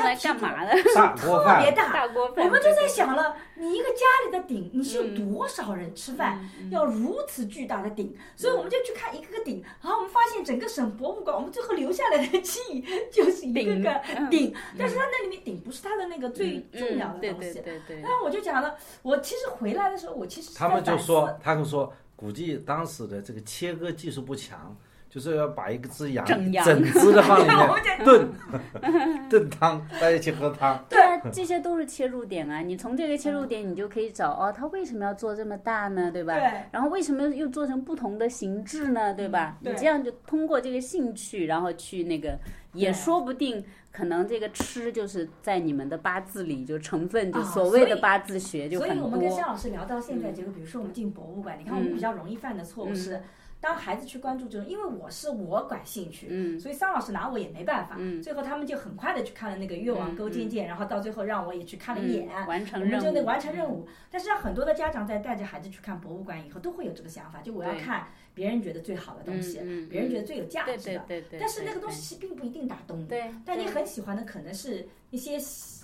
[0.00, 0.72] 它干嘛的？
[1.16, 8.16] 特别大锅饭，我们就在想了，你一个家里的鼎，你是有多少人吃饭，要如此巨大的鼎？
[8.34, 14.00] 所以我们就去看一个个鼎，然后我们发现整个省博物馆，我们最后留下来的记忆就是一个个
[14.30, 17.54] 鼎，但是它那里面鼎不是它的那个最重要的东西。
[17.54, 24.76] 对对对然后我就讲了，我其实回来的时候，我其实他们就说，他们说，估计当时的这个切割技术不强。
[25.12, 26.24] 就是要把一个只羊
[26.64, 28.32] 整只的放里面 炖
[29.28, 30.82] 炖汤，大家一起喝汤。
[30.88, 32.60] 对啊，这些都是切入点啊！
[32.60, 36.10] 你从这个切入点，你就可以找哦，他为什么要做这么大呢？
[36.10, 36.32] 对吧？
[36.38, 36.50] 对。
[36.70, 39.12] 然后为什么又做成不同的形制呢？
[39.12, 39.58] 对吧？
[39.60, 42.38] 你这样就通过这个兴趣，然后去那个，
[42.72, 48.96] 也说不定可能这个吃就是在你们的八字里就成分，就所谓的八字学就很多。
[48.96, 53.20] 所以我们跟肖老师聊到现在，这个比如说我们进博物馆，你看我们比较容易犯的错误是。
[53.62, 57.96] 当孩子去关注这种，因为我是我感兴趣，所以桑老师拿我也没办法。
[58.20, 62.28] 最后他们就很快的去看了那个越王勾践剑，然后到最后让我也去看了一眼，
[62.80, 63.86] 我们就那完成任务。
[64.10, 69.58] 但是让很多的家长在带着孩子去看博物馆以后，都会有这个想法，就我要看别人觉得最好的东西，
[69.90, 71.22] 别人觉得最有价值的。
[71.38, 73.06] 但是那个东西并不一定打动你。
[73.06, 75.38] 对但你很喜欢的可能是一些。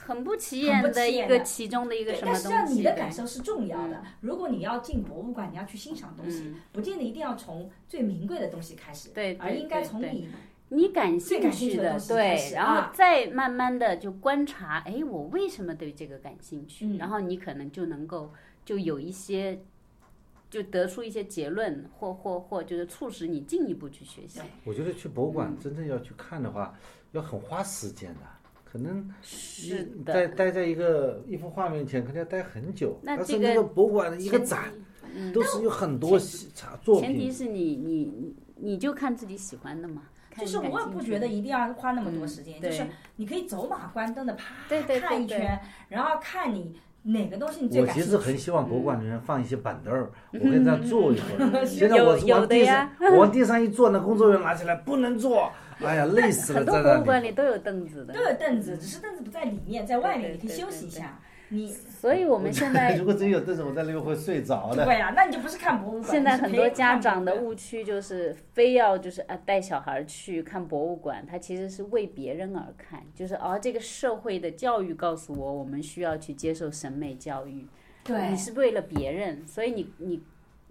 [0.08, 4.02] 很不起眼的一个其中的一个什么东西，但是你的感受是重要的。
[4.20, 10.30] 如果你要进博物馆，你要去欣赏东西，不见得一定要从最名贵的东西开始，对，而应该从你
[10.70, 16.96] 你感兴趣的对，然后再慢慢的就观察，哎，我为什么对这个感兴趣？
[16.96, 18.32] 然后你可能就能够
[18.64, 19.60] 就有一些，
[20.50, 24.40] 就得出一些结论，或或或就是促使你进一步去学习。
[24.64, 26.74] 我觉得去博物馆真正要去看的话，
[27.12, 28.20] 要很花时间的。
[28.64, 32.98] 可能是待待在一个一幅画面前，肯定要待很久。
[33.02, 34.72] 那这个博物馆的一个展，
[35.32, 36.18] 都是有很多
[36.82, 37.08] 作品。
[37.08, 40.02] 前提是你你你就看自己喜欢的嘛。
[40.36, 44.54] 就是我也不觉得一定要花那么多时间，就是你可以走马观灯的啪
[45.00, 48.10] 看一圈，然后看你哪个东西你最感兴趣。
[48.10, 51.64] 我其实很希望博物馆里面放一些板凳儿，我可以这样坐一会儿。
[51.66, 55.50] 现在我往地上 我往地上一坐，那工作人员拿起来不能坐。
[55.80, 56.58] 哎呀， 累死了！
[56.58, 61.18] 很多博物馆里都有凳子的，都有凳子，只是凳子不在里面，在外面，你可以休息一下。
[61.50, 64.84] 你，所以我们现在 如果真有凳子，我在那边会睡着的。
[64.84, 66.04] 对呀，那你就不是看博物馆。
[66.10, 77.66] 现在很多家长的误区就是非要就是啊带小孩去看博物馆，他其实是为别人而看，就是而这个社会的教育告诉我，我们需要去接受审美教育。
[78.04, 80.22] 对，你是为了别人，所以你你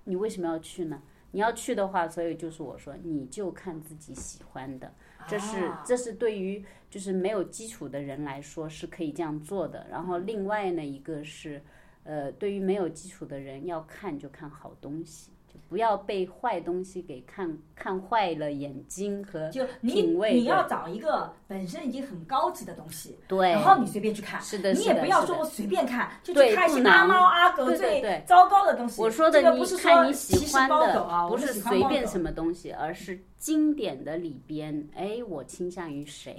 [0.05, 1.01] 你为什么要去呢？
[1.31, 4.91] 你要去的话，所以就是我说，你就看自己喜欢的，
[5.27, 9.85] 这是这是对于就是没有基础的人来说是可以这样做的。
[9.89, 11.61] 然后另外呢，一个是，
[12.03, 15.31] 呃，对于没有基础的人，要看就看好东西。
[15.49, 19.49] 就不要被坏东西给看看坏了眼睛和
[19.81, 20.33] 品味。
[20.33, 24.41] 你要找一个本身已经很高级的东西，对，然后你随便去看。
[24.41, 29.01] 是的，你也不要说我随便看，就去看一些阿猫阿狗最糟糕的东西。
[29.01, 36.35] 我说的你看你喜欢的，不是随便什么东西，而是经典的里边，哎，我倾向于谁？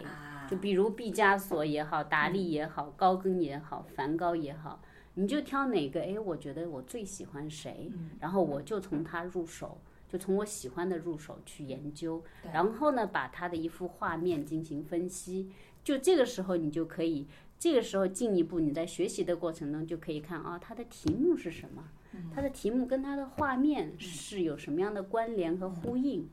[0.49, 4.81] 就比如毕加索也好，达利也好，高更也好，梵高也好。
[5.15, 6.01] 你就挑哪个？
[6.01, 15.51] 哎，我觉得我最喜欢谁，然后我就从他入手，就从我喜欢的入手去研究，然后呢，把他的一幅画面进行分析。
[15.83, 17.27] 就这个时候，你就可以，
[17.59, 21.85] 这个时候进一步，你在学习的过程中就可以看啊，他的题目是什么？
[22.33, 26.29] 他的题目跟他的画面是有什么样的关联和呼应？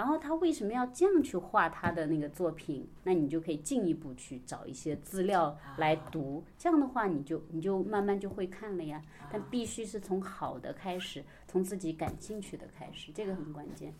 [0.00, 2.88] 然后他为什么要这样去画他的那个作品？
[3.04, 9.02] 那你就可以进一步去找一些资料来读，这样的话你就你就慢慢就会看了呀。
[9.30, 13.92] 但必须是从好的开始，从自己感兴趣的开始，这个很关键。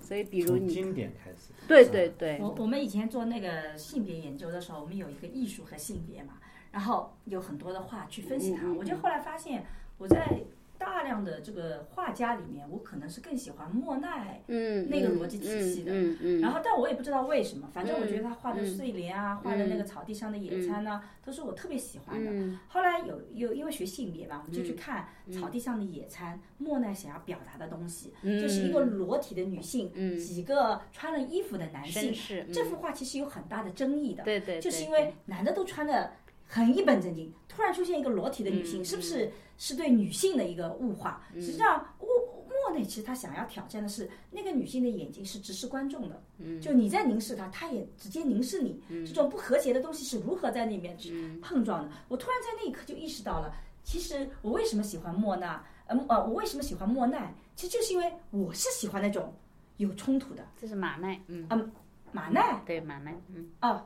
[0.00, 2.38] 所以比如你经典开始，对对对。
[2.40, 6.38] 我我们以前做那个性别研究的时候，我们有一个艺术和性别嘛，
[6.70, 8.72] 然后有很多的话去分析它。
[8.72, 9.66] 我就后来发现
[9.98, 10.42] 我在。
[10.84, 15.92] 大量的这个画家里面，我可能是更喜欢莫奈那个逻辑体系的。
[16.40, 22.58] 然后，但我也不知道为什么，反正我觉得他画的睡莲啊，画的那个草地上的野餐呢，都是我特别喜欢的。
[22.68, 32.12] 后来有有因为学性别嘛，我们就去看草地上的野餐，莫奈想要表达的东西，就是一个裸体的女性，几个穿了衣服的男性。
[32.52, 36.12] 这幅画其实有很大的争议的，对对，就是因为男的都穿的
[36.52, 39.32] 很一本正经，突然出现一个裸体的女性，是不是？
[39.56, 41.24] 是对女性的一个物化。
[41.34, 42.08] 实际上，莫
[42.46, 46.22] 莫内其实他想要挑战的是，那个女性的眼睛是直视观众的，
[46.60, 48.82] 就你在凝视她，她也直接凝视你。
[49.06, 50.94] 这种不和谐的东西是如何在那边
[51.40, 51.90] 碰撞的？
[52.08, 55.64] 我突然在那一刻就意识到了，其实我为什么喜欢莫娜？
[55.86, 57.34] 呃呃，我为什么喜欢莫奈？
[57.56, 59.32] 其实就是因为我是喜欢那种
[59.78, 60.44] 有冲突的。
[60.60, 61.46] 这是马奈，嗯，
[62.10, 63.82] 马奈，对马奈，嗯，哦。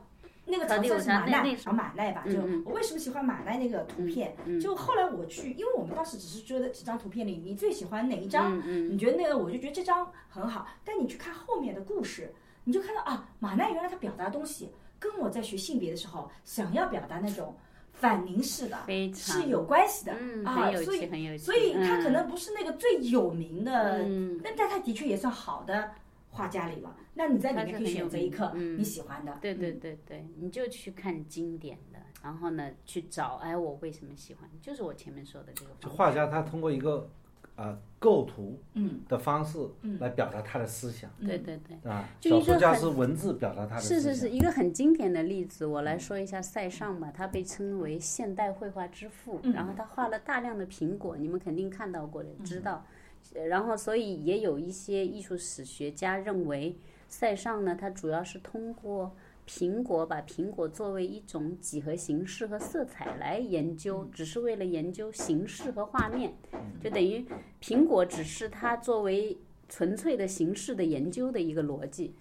[0.49, 4.33] 那个长色是马奈，啊马奈吧，就我为什么喜欢马奈那个图片？
[4.61, 8.61] 就后来我去，因为我们当时只是觉得几张图片里，你最喜欢哪一张？
[8.89, 10.65] 你觉得那个，我就觉得这张很好。
[10.85, 12.33] 但你去看后面的故事，
[12.63, 17.53] 你就看到啊，马奈原来他表达的东西，跟我在学性别的时候想要表达那种
[17.91, 18.77] 反凝视的，
[19.13, 20.13] 是有关系的
[20.45, 20.71] 啊。
[20.83, 23.99] 所以，所以他可能不是那个最有名的，
[24.43, 25.91] 但但他的确也算好的。
[26.37, 29.37] 画家里了，那你在里面可以选择一课你喜欢的。
[29.41, 34.49] 对对对对，你就去看经典的，然后呢去找，哎，我为什么喜欢？
[34.61, 35.71] 就是我前面说的这个。
[35.79, 37.09] 就画家他通过一个
[37.55, 38.59] 啊构图
[39.07, 39.57] 的方式
[39.99, 41.09] 来表达他的思想。
[41.19, 41.91] 对对对。
[41.91, 44.03] 啊，小说家是文字表达他的思想。
[44.03, 52.85] 是是是一个很经典的例子，我来说一下塞尚吧，他被称为现代绘画之父，然后他画了大量的苹果，你们肯定看到过的，知道。
[53.33, 59.15] 然后，所以也有一些艺术史学家认为，塞尚呢，他主要是通过
[59.47, 66.33] 苹果，把苹果作为一种几何形式和色彩来研究，只是为了研究形式和画面，
[66.81, 67.25] 就等于
[67.61, 69.37] 苹果只是他作为
[69.69, 72.15] 纯粹的形式的研究的一个逻辑。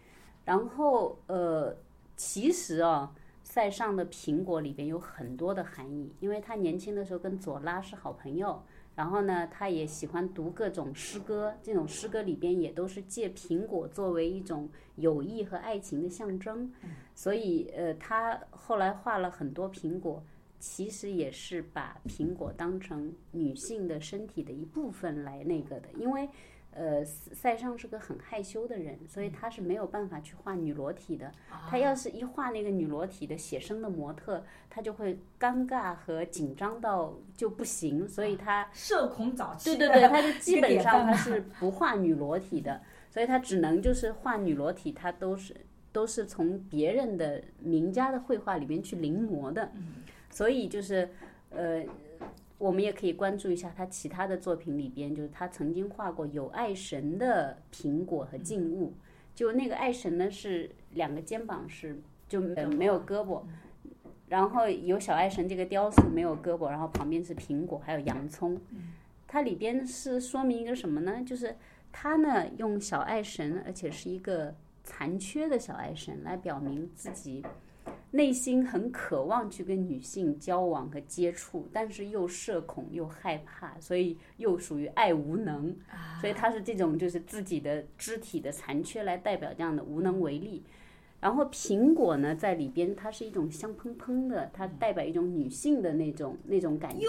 [0.45, 1.77] 然后，呃，
[2.16, 8.62] 其实啊，塞尚的苹果里边有很多的含义，因为他年轻的时候跟左拉是好朋友。
[8.97, 16.69] 然后呢，他也喜欢读各种诗歌，这种诗歌里边也都是借苹果作为一种友谊和爱情的象征，
[17.15, 20.21] 所以呃，他后来画了很多苹果，
[20.59, 26.29] 其实也是把苹果当成女性的身体的一部分来那个的，因为。
[26.79, 31.33] 呃，塞尚是个很害羞的人，所以他是没有办法去画女裸体的。
[31.71, 39.75] 他要是一画那个女裸体的写生的模特，他就会尴尬和紧张到就不行，所以他社恐早期。
[39.75, 42.79] 对对对，他就基本上他是 不画女裸体的，
[43.11, 45.57] 所以他只能就是画女裸体，他都是
[45.93, 49.73] 都是从别人的名家的绘画里面去临摹的，
[50.29, 51.09] 所以就是
[51.49, 51.83] 呃。
[52.59, 58.95] 我们也可以关注一下他其他的作品里边，就是他曾经画过有爱神的苹果和静物，
[59.35, 63.42] 就那个爱神呢是两个肩膀是就没有胳膊，
[64.29, 68.59] 然后有小爱神这个雕塑没有胳膊，然后旁边是苹果还有洋葱，
[69.27, 71.23] 它里边是说明一个什么呢？
[71.25, 71.57] 就是
[71.92, 77.45] 他呢用小爱神，而且是一个残缺的小爱神来表明自己。
[78.11, 85.75] 内心很渴望去跟女性交往和接触，但是又社恐又害怕，所以又属于爱无能，
[86.20, 90.62] 所以他是这种就是自己的肢体的残缺来代表这样的无能为力。
[91.27, 97.09] 然后苹果呢，在里边它是一种香喷喷的，它代表一种女性的那种那种感觉，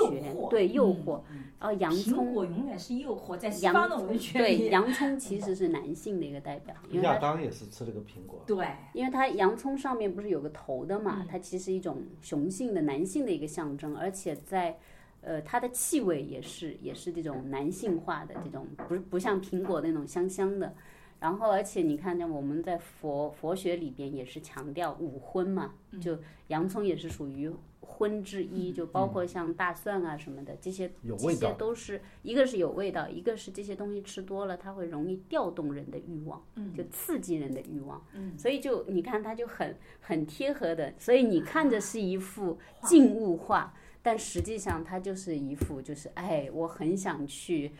[0.49, 1.21] 对诱惑。
[1.59, 6.73] 然后洋葱，苹果永远是诱惑，在西方的文学对，洋葱 其实是男性的一个代表。
[7.03, 8.41] 亚当也是吃了个苹果。
[8.47, 14.79] 对，因为它洋葱上面不是有个头的嘛，它其实一种雄性的男性的一个象征，而且在
[15.21, 20.73] 呃它的气味也是也是这种男性化的这种，不是不像苹果那种香香的。
[21.19, 36.39] 然后，而且你看，见我们在佛佛学里边也是强调五荤嘛，就洋葱也是属于荤之一，就包括像大蒜啊什么的这些，这些都是一个是有味道，一个是这些东西吃多了，它会容易调动人的欲望，
[36.75, 37.99] 就刺激人的欲望。
[38.37, 43.73] 所以就你看，它就很很贴合的，所以你看着是一幅静物画。
[44.03, 47.71] 但实际上它就是一幅就是哎，我很想去。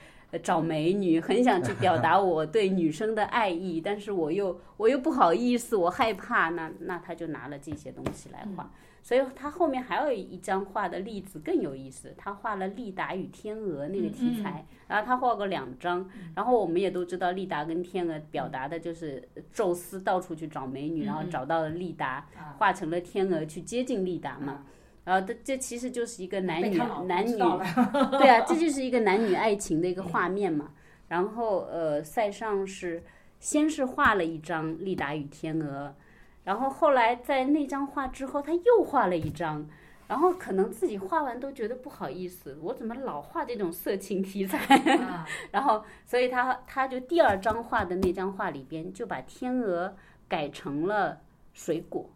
[0.44, 8.72] 找美女，很想去表达我对女生的爱意，但是我又我又不好意思，我害怕，那那他就拿了这些东西来画，
[9.02, 24.66] 所以他后面还有一张画的例子更有意思，他画了利达与天鹅那个题材，然后他画过两张，然后我们也都知道利达跟天鹅表达的就是宙斯到处去找美女，然后找到了利达，画成了天鹅去接近利达嘛。
[25.08, 26.78] 然后这这其实就是一个男女
[27.08, 27.38] 男女，
[28.20, 30.72] 对啊，这就是一个男女爱情的一个画面嘛。
[31.08, 33.02] 然后呃，塞尚是
[33.40, 35.88] 先是画了一张《利达与天鹅》，
[36.44, 39.66] 然后后来在那张画之后他又画了一张，
[40.10, 44.60] 然后可能自己画完都觉得不好意思，我怎么老画这种色情题材？
[45.52, 49.96] 然后所以他他就第二张画的那张画里边就把天鹅
[50.28, 51.22] 改成了
[51.54, 52.10] 水果。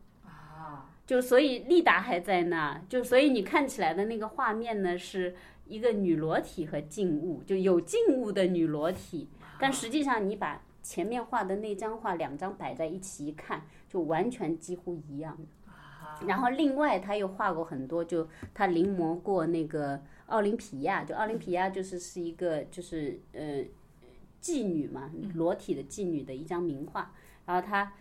[1.12, 5.36] 就所以利达还在那，就所以你看起来的那个画面呢，是
[5.66, 9.28] 一个女裸体和静物，就有静物的女裸体，
[9.59, 15.38] 但实际上你把前面画的那张画两张摆在一起一看，就完全几乎一样。
[16.26, 23.66] 然后另外他又画过很多，就他临摹过那个奥林匹亚，就奥林匹亚就是是一个就是呃
[24.41, 27.12] 妓女嘛，裸体的妓女的一张名画，
[27.45, 27.91] 然后他。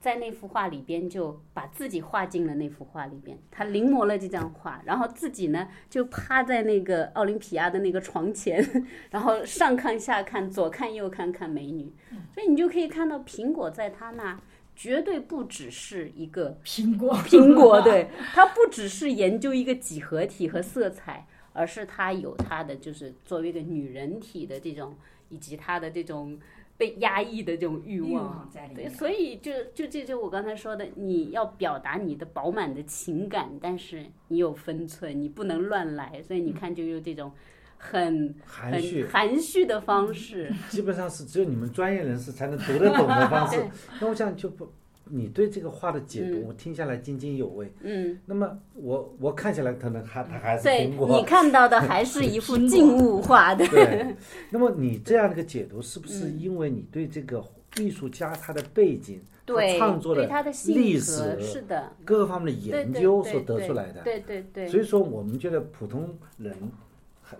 [0.00, 3.38] 在那幅画里边，就把自己画进了那幅画里边。
[3.50, 8.66] 他临摹了这张画，然后自己呢就趴在那个奥林匹亚的那个床前，
[9.10, 11.92] 然后上看下看，左看右看，看美女。
[12.32, 14.40] 所以你就可以看到，苹果在他那
[14.74, 24.96] 绝对不只是一个 苹果，苹果 对，它不只是研究一个几何体和色彩，而是它有它的就是作为一个女人体的这种，
[25.28, 26.38] 以及它的这种。
[26.80, 37.30] 被压抑的这种欲望，对，所以就就这就我刚才说的，你要表达你的饱满的情感，但是你有分寸，你不能乱来，所以你看就用这种
[37.76, 43.62] 很含蓄含蓄的方式，基本上是只有你们专业人士才能读得懂的方式。
[44.00, 44.72] 那我想就不。
[45.10, 47.72] 你对这个话的解读，我听下来津津有味。
[47.82, 51.18] 嗯，那么我我看起来可能还它还是苹果。
[51.18, 53.66] 你看到的还是一幅静物画的。
[53.68, 54.14] 对。
[54.50, 57.44] 那么你这样的一个解读，是不是因为你对这个
[57.78, 60.28] 艺术家他的背景、对创作的
[60.66, 64.02] 历史是的各个方面的研究所得出来的？
[64.02, 64.68] 对对对。
[64.68, 66.54] 所以说，我们觉得普通人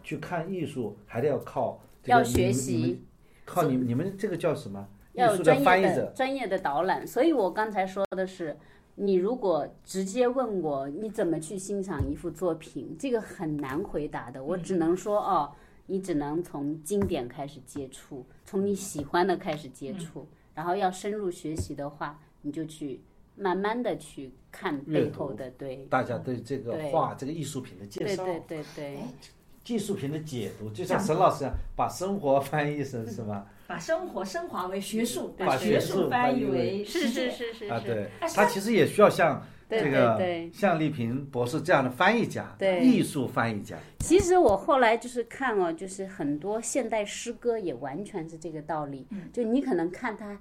[0.03, 3.03] 去看艺术，还得要靠要学习，
[3.45, 4.89] 靠你你们这个叫什么？
[5.13, 8.57] 要有专业的专业的导览，所以我刚才说的是，
[8.95, 14.43] 你如果直接问我你怎么去欣赏一幅作品，这个很难回答的。
[14.43, 15.51] 我只能说哦，
[15.87, 23.01] 你只能从经典开始接触，从你喜欢的开始接触，然后要深入学习的话，你就去
[23.35, 33.45] 慢慢的去看背后的对大家对这个画这个艺术品的介绍，对对对对，艺术品的解读，就像沈老师一样，把生活翻译成什么？
[33.71, 40.21] 把生活升华为学术，把学术翻译为是是是是啊，对，他其实也需要像这个
[40.53, 43.77] 像丽萍博士这样的翻译家，对艺术翻译家。
[44.01, 49.07] 其实我后来就是看了，就是很多现代诗歌也完全是这个道理。
[49.33, 50.37] 就你可能看它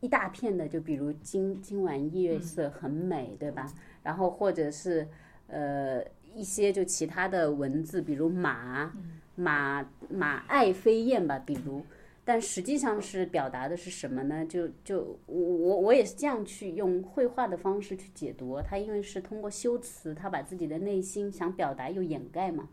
[0.00, 3.70] 一大片的，就比如今今晚夜色很美，对吧？
[4.02, 5.06] 然后或者是
[5.48, 6.02] 呃
[6.34, 8.90] 一些就其他的文字，比如马
[9.34, 11.84] 马马爱飞燕吧，比如。
[12.32, 14.46] 但实际上是表达的是什么呢？
[14.46, 22.68] 就就我我我也是这样去用绘画的方式去解读他，因为是通过修辞，他把自己的内心想表达又掩盖嘛，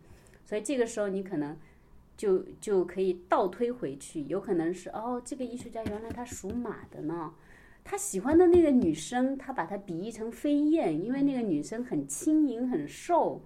[0.45, 1.57] 所以这个时候你可能
[2.15, 7.33] 就就可以倒推回去，有可能是哦，这个艺术家原来他属马的呢，
[7.83, 13.41] 他喜欢的那个女生，他把她比喻成飞燕，因为那个女生很轻盈很瘦，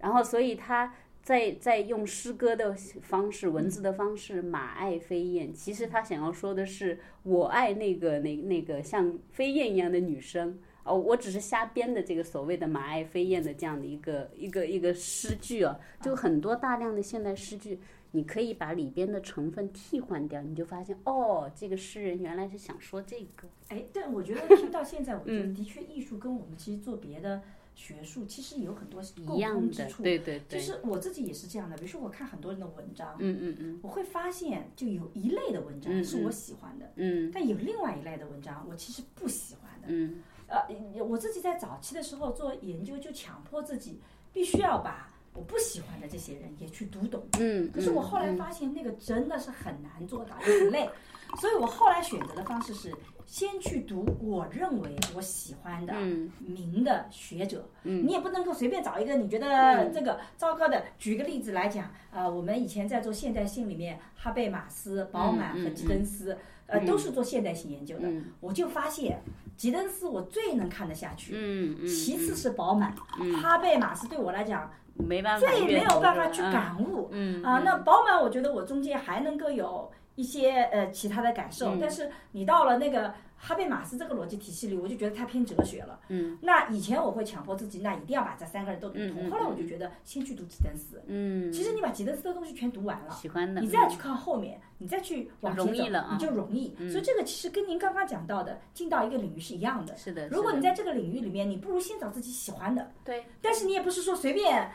[0.00, 0.94] 然后所以他。
[1.30, 5.54] 在在用诗歌的方式、文字的方式，马爱飞燕。
[5.54, 10.58] 其实他想要说的是，我爱那个那那个像飞燕一样的女生。
[10.82, 17.78] 哦，我只是瞎编的这个所谓的马爱飞燕的这样的一个一个一个诗句啊，就很多大量的现代诗句，
[18.10, 23.46] 你可以把里边的成分替换掉，你就发现哦，这个诗人原来是想说这个。
[23.68, 27.40] 哎，但我觉得听到现在，我觉得的确艺术跟我们其实做别的。
[27.74, 31.76] 学术其实有很多共通之处，对对对，就是我自己也是这样的。
[31.76, 40.66] 比如说，我看很多人的文章，嗯嗯嗯，我会发现，就有一类的文章是我喜欢的，嗯，但有另外一类的文章我其实不喜欢的，嗯，呃，
[41.02, 44.00] 我自己在早期的时候做研究，就强迫自己
[44.32, 50.88] 必须要把我不喜欢的这些人也去读懂，嗯，可是我后来发现那个真的是很难做到，也很累。
[51.38, 52.92] 所以我后来选择的方式是
[53.26, 55.94] 先去读我认为我喜欢的
[56.38, 60.82] 名的学者，你也不能够随便找一个你觉得这个糟糕的。
[60.98, 68.08] 举个例子来讲，呃，我们以前在做现代性里面，哈贝马斯、饱满和吉登斯，呃，都是做现代性研究的。
[68.40, 69.22] 我就发现
[69.56, 72.94] 吉登斯我最能看得下去，其次是饱满，
[73.40, 74.70] 哈贝马斯对我来讲。
[74.96, 79.90] 没办法，最没有办法去感悟，嗯啊，那饱满，我觉得我中间还能够有
[80.20, 104.70] 一些呃其他的感受，但是你到了那个哈贝马斯这个逻辑体系里，我就觉得太偏哲学了，嗯，那以前我会强迫自己，那一定要把这三个人都读通，后来我就觉得先去读吉登斯，嗯，其实你把吉登斯的东西全读完了，喜欢的，你再去看后面，你再去往前走，你就容易，所以这个其实跟您刚刚讲到的进到一个领域是一样的，是的，如果你在这个领域里面，你不如先找自己喜欢的，对，但是你也不是说随便。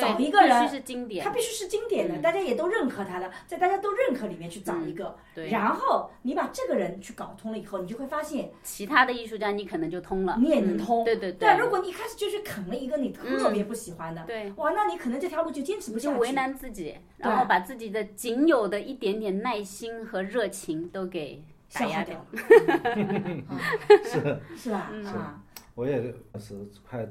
[0.00, 5.16] 找一个人，是经典，他必须是经典的，大家也都认可他的，在大家都认可里面去找一个，
[5.50, 11.38] 然后你把这个人去搞通了以后，你就会发现其他的艺术家你可能就通了，你也能通，对对对。
[11.40, 21.42] 但如果你一开始就去啃了一个你特别不喜欢的，对，哇，那你可能这条路就坚持不下去，就为难自己，然后把自己的仅有的一点点耐心和热情都给
[21.72, 22.38] 打压掉了，
[24.04, 24.90] 是是吧？
[25.06, 25.42] 啊，
[25.74, 26.00] 我也
[26.38, 26.54] 是
[26.88, 27.06] 快。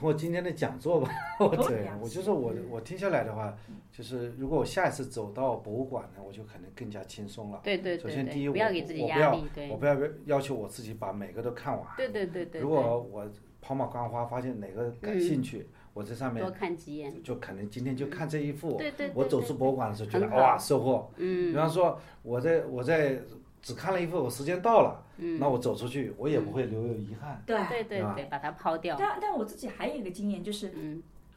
[0.00, 3.54] 通过今天的讲座吧， 对我就是我我听下来的话，
[3.92, 7.60] 就是如果我下一次走到博物馆呢，我就可能更加轻松了。
[7.62, 8.02] 对对对。
[8.02, 9.94] 首先第一，我不要给自己压力，我不要
[10.24, 11.86] 要求我自己把每个都看完。
[11.98, 12.62] 对对对对。
[12.62, 13.30] 如果我
[13.60, 18.78] 跑马观花发现哪个感兴趣，我在上面多看几眼，就可能今天就看这一幅。
[18.78, 19.10] 对对。
[19.14, 21.10] 我走出博物馆的时候觉得哇收获。
[21.18, 21.50] 嗯。
[21.52, 23.20] 比方说我在我在。
[23.62, 25.02] 只看了一幅，我时间到了，
[25.38, 27.42] 那我走出去，我也不会留有遗憾。
[27.44, 28.96] 对对对对，把它抛掉。
[28.98, 30.72] 但但我自己还有一个经验，就是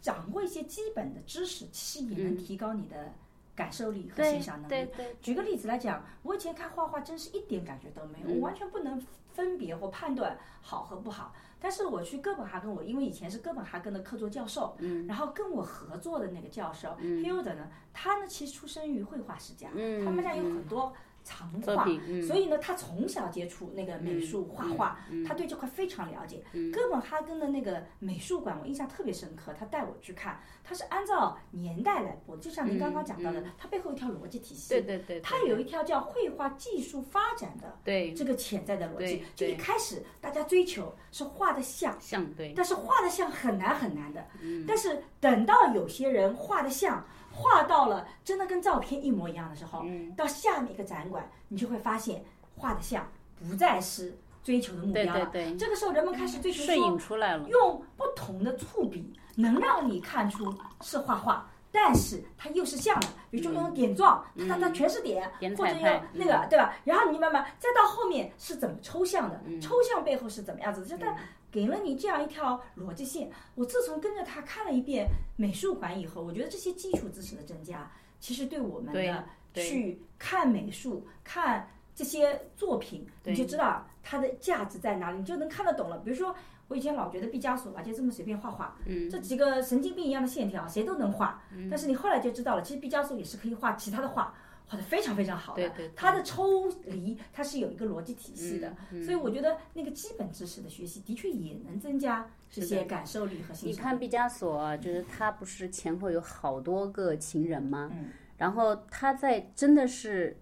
[0.01, 3.11] 掌握一些基本的知识，其实也能提高你的
[3.53, 4.69] 感受力和欣赏能力。
[4.69, 5.15] 对对。
[5.21, 11.33] 举个例子来讲，我以前看画画真是一点感觉都没有，我完全不能分别或判断好和不好。
[11.59, 14.75] 但是我去哥本哈根，我因为以前是哥本哈根的客座教授，
[15.07, 19.69] 然后跟我合作的那个教授 Hilda 呢，他呢其实出生于绘画世家，
[20.05, 20.93] 他们家有很多。
[21.23, 21.85] 长画，
[22.27, 26.43] 所以呢，他从小接触那个美术画画，他对这块非常了解。
[26.73, 29.53] 哥本哈根的那个美术馆，我印象特别深刻。
[29.57, 34.69] 他带我去看，他是按照年代来播，就像您刚刚讲到的，它背后一条逻辑体系。
[34.69, 35.21] 对对对。
[35.21, 37.77] 它有一条叫绘画技术发展的
[38.15, 39.23] 这个潜在的逻辑。
[39.35, 42.53] 就一开始大家追求是画的像，像对。
[42.55, 44.25] 但是画的像很难很难的。
[44.67, 47.05] 但是等到有些人画的像。
[47.35, 49.83] 画到了真的跟照片一模一样的时候，
[50.15, 52.23] 到下面一个展馆，你就会发现
[52.55, 53.05] 画的像
[53.39, 55.31] 不再是追求的目标了。
[55.57, 63.07] 这个时候，人们开始追求出来了，用不同的触笔能让你看出是画画，但是它又是像的。
[63.31, 65.27] 比如说用点状，它它它全是点，
[65.57, 66.75] 或者用那个对吧？
[66.83, 69.41] 然后你慢慢再到后面是怎么抽象的？
[69.59, 70.85] 抽象背后是怎么样子？
[70.85, 71.15] 就它。
[71.53, 79.23] 给了你这样一条逻辑线，我自从跟着他看了一遍美术馆以后，我觉得这些基础知识的增加，其实对我们的
[79.53, 85.99] 去看美术、看这些作品，你就知道它的价值在哪里，你就能看得懂了。
[85.99, 86.35] 比如说，
[86.69, 88.75] 我以前老觉得毕加索啊，就这么随便画画，
[89.11, 91.39] 这几个神经病一样的线条，谁都能画。
[91.69, 94.33] 但是你后来就知道了，其实毕加索也是可以画其他的画。
[94.65, 103.69] 画的非常非常好的，它的抽离它是有一个逻辑体系的，所以我觉得那个基本知识的学习的确也能增加这些感受力和欣赏。
[103.69, 107.91] 你看毕加索，就是他不是前后有好多个情人吗？
[108.37, 110.35] 然后他在真的是，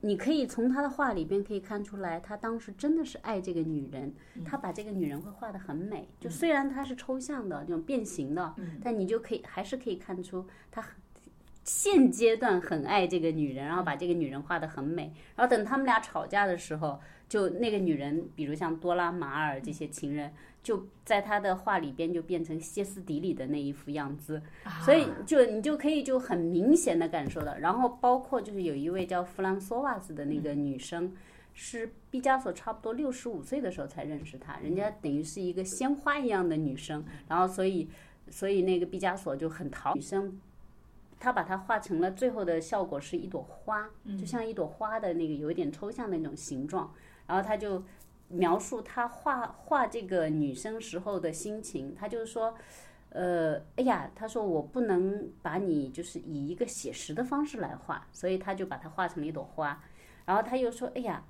[0.00, 4.14] 你可以从他的画里边可以看出来，他当时真的是爱这个女人，
[4.44, 6.08] 他把这个女人会画的很美。
[6.20, 10.92] 就虽然他是抽象的那种变形的，但你就可以还是可以看出他很。
[11.64, 20.32] 现阶段很爱这个女人，然后把这个女人画得很美，然后等他们俩吵架的时候，就那个女人，比如像多拉马尔这些情人，
[20.62, 24.42] 就在他的画里边就变成歇斯底里的那一副样子，
[24.84, 27.56] 所以就你就可以就很明显的感受到。
[27.58, 31.12] 然后包括就是有一位叫弗兰索瓦斯的那个女生，
[31.54, 37.88] 是毕加索差不多六十五岁的时候才认识她，人家等于是一个鲜花一样的女生，然后所以
[38.28, 40.40] 所以那个毕加索就很讨女生。
[41.22, 46.92] 他把它画成了最后的效果是一朵花，就像一朵花的那个有一点抽象的那种形状。
[47.28, 47.80] 然后他就
[48.26, 52.52] 描述他画画这个女生时候的心情，他就是说，
[53.10, 59.80] 呃，哎呀，他说我不能把你就是以一个写实的方式来画，所以他就把它画成了一朵花。
[60.24, 61.24] 然后他又说，哎呀，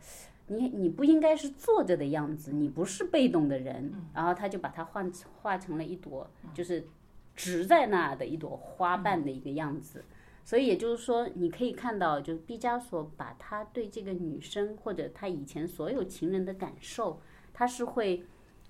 [0.47, 3.93] 你你不应该是坐着的样子，你不是被动的人。
[4.15, 5.05] 然后他就把它画
[5.43, 6.89] 画成了一朵，就是。
[7.35, 10.05] 植在那的一朵花瓣的一个样子，
[10.45, 17.21] 所以也就是说，你可以看到，就毕加索把他对这个女生或者他以前所有情人的感受，
[17.55, 18.25] 他是会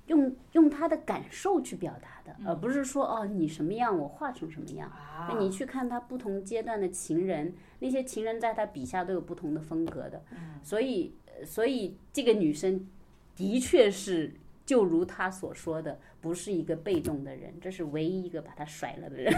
[0.06, 4.90] 用用他的感受去表达的，而不是说哦你什么样我画成什么样。
[5.28, 10.22] 那你去看他不同阶段的情人，那些情人在他笔下都有不同的风格的。
[10.62, 12.86] 所以，所以这个女生
[13.34, 14.34] 的确是。
[14.64, 19.32] 就如他所说的，不是一个被动的人，这是唯一一个把他甩了的人。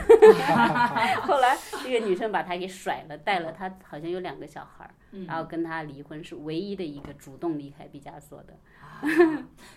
[1.23, 4.95] 后来这个女生把他给甩了，带了他好像有两个小孩儿，
[5.27, 8.55] 然后跟他离婚，是唯一的一个主动离开毕加索的。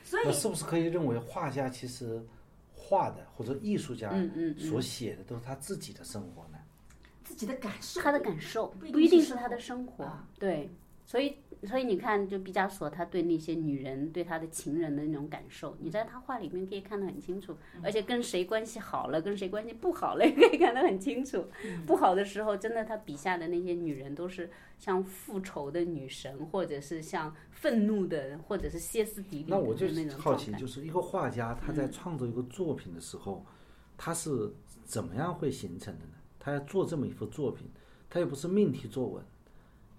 [0.04, 2.22] 所以是不是可以认为画家其实
[2.74, 4.14] 画的或者艺术家
[4.58, 6.58] 所写的都是他自己的生活呢？
[7.24, 10.70] 自己的感受，他的感受不一定是他的生活，对。
[11.06, 17.58] 所以，所以你看，就毕加索他对那些女人、对他的情人的那种感受，你在他画里面可以看得很清楚。
[17.82, 21.46] 而且跟谁关系好了，跟谁关系不好了，也可以看得很清楚。
[21.86, 33.46] 不好的时候，真的他笔下的那些女人都是像复仇的女神，或者是像愤怒的，或者是歇斯底里的那种那种好奇，就是一个画家他在创作一个作品的时候，
[33.98, 34.54] 他是
[34.84, 36.12] 怎么样会形成的呢？
[36.40, 37.68] 他要做这么一幅作品，
[38.10, 39.24] 他又不是命题作文。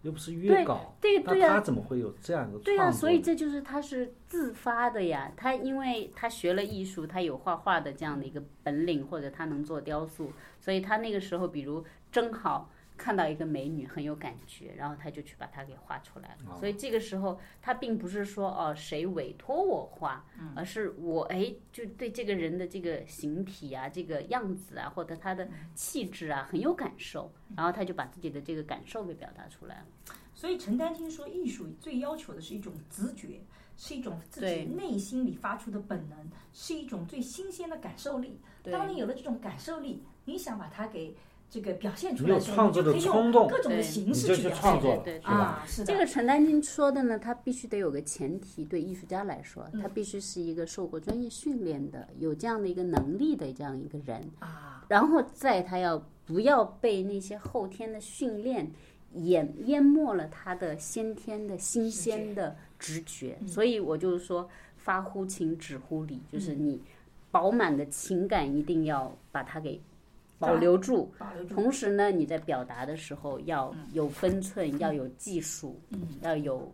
[0.03, 5.33] 又不是约稿，那他怎么会有这样一个对呀，所以这就是他是自发的呀。
[5.37, 12.71] 他因为他学了艺术，他有画画的这样的一个本领，或者他能做雕塑，所以他那个时候，比如正好。
[12.99, 16.55] 看到一个美女很有感觉，然后他就去把它给画出来了。
[16.59, 20.23] 所以这个时候他并不是说哦谁委托我画，
[20.55, 29.87] 而是我哎就对这个人的这个形体啊、这个样子啊，或者他的气质啊很有感受，然后他就把自己的这个感受给表达出来了。
[30.35, 33.41] 所以陈丹青说，艺术最要求的是一种直觉，
[33.77, 36.19] 是一种自己内心里发出的本能，
[36.53, 38.39] 是一种最新鲜的感受力。
[38.65, 41.17] 当你有了这种感受力，你想把它给。
[41.51, 54.23] 这个表现出来，创作的冲动，各种的形式去创作，对啊，是这个陈丹青说的呢，他必须得有个前提，对艺术家来说，他必须是一个受过专业训练的，有这样的一个能力的这样一个人。
[54.41, 54.85] 啊。
[54.89, 58.71] 然后在他要不要被那些后天的训练
[59.15, 63.39] 淹淹没了他的先天的新鲜的直觉？
[63.47, 64.47] 所以我就是说，
[64.77, 66.79] 发乎情，止乎礼，就是你
[67.31, 69.81] 饱满的情感一定要把它给。
[70.39, 71.13] 保留住，
[71.49, 75.81] 同时呢，你在表达的时候要有分寸，要有技术，
[76.23, 76.73] 要有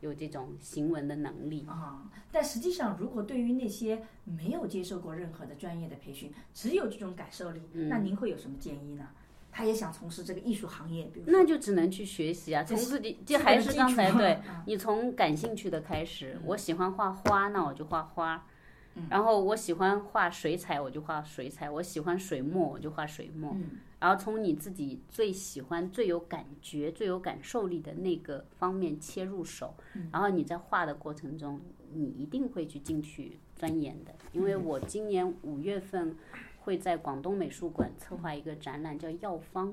[0.00, 2.02] 有这种行文的能力啊。
[2.32, 9.06] 但实际上，如果对于那些没有接受过任何的专业的培训，只有这种感受力，那您会有什么建议呢？
[9.52, 16.38] 他也想从事这个艺术行业，比如那就只能去学习啊，从自己这还是刚才对你从感兴趣的开始。
[16.44, 18.44] 我喜欢画花，那我就画花。
[19.08, 23.56] 然后我喜欢画水彩，我就画水彩；我喜欢水墨，我就画水墨。
[23.98, 29.74] 然后从你自己最喜欢、最有感觉、最有感受力的那个方面切入手。
[30.10, 31.60] 然后你在画的过程中，
[31.92, 34.12] 你一定会去进去钻研的。
[34.32, 36.16] 因为我今年五月份
[36.60, 39.68] 会在广东美术馆策划一个展览，叫《药方》。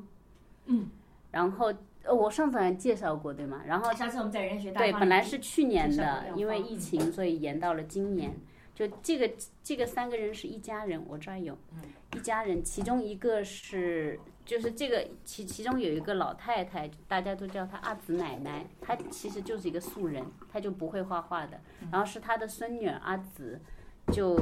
[0.66, 0.90] 嗯。
[1.32, 1.74] 然后
[2.04, 3.62] 呃，我上次还介绍过，对吗？
[3.66, 8.34] 然后上次我们在人学对，本来是去年的，因为疫情，所以延到了今年。
[8.78, 9.32] 就这个
[9.64, 11.58] 这个三个人是一家人，我这儿有，
[12.16, 20.24] 一家人，其中一个是就是这个其其中有一个老太太，大家都叫她阿紫奶奶，她其实就是一个素人，
[20.54, 21.60] 她就不会画画的，
[21.92, 23.60] 然后是她的孙女儿阿紫，
[24.14, 24.40] 就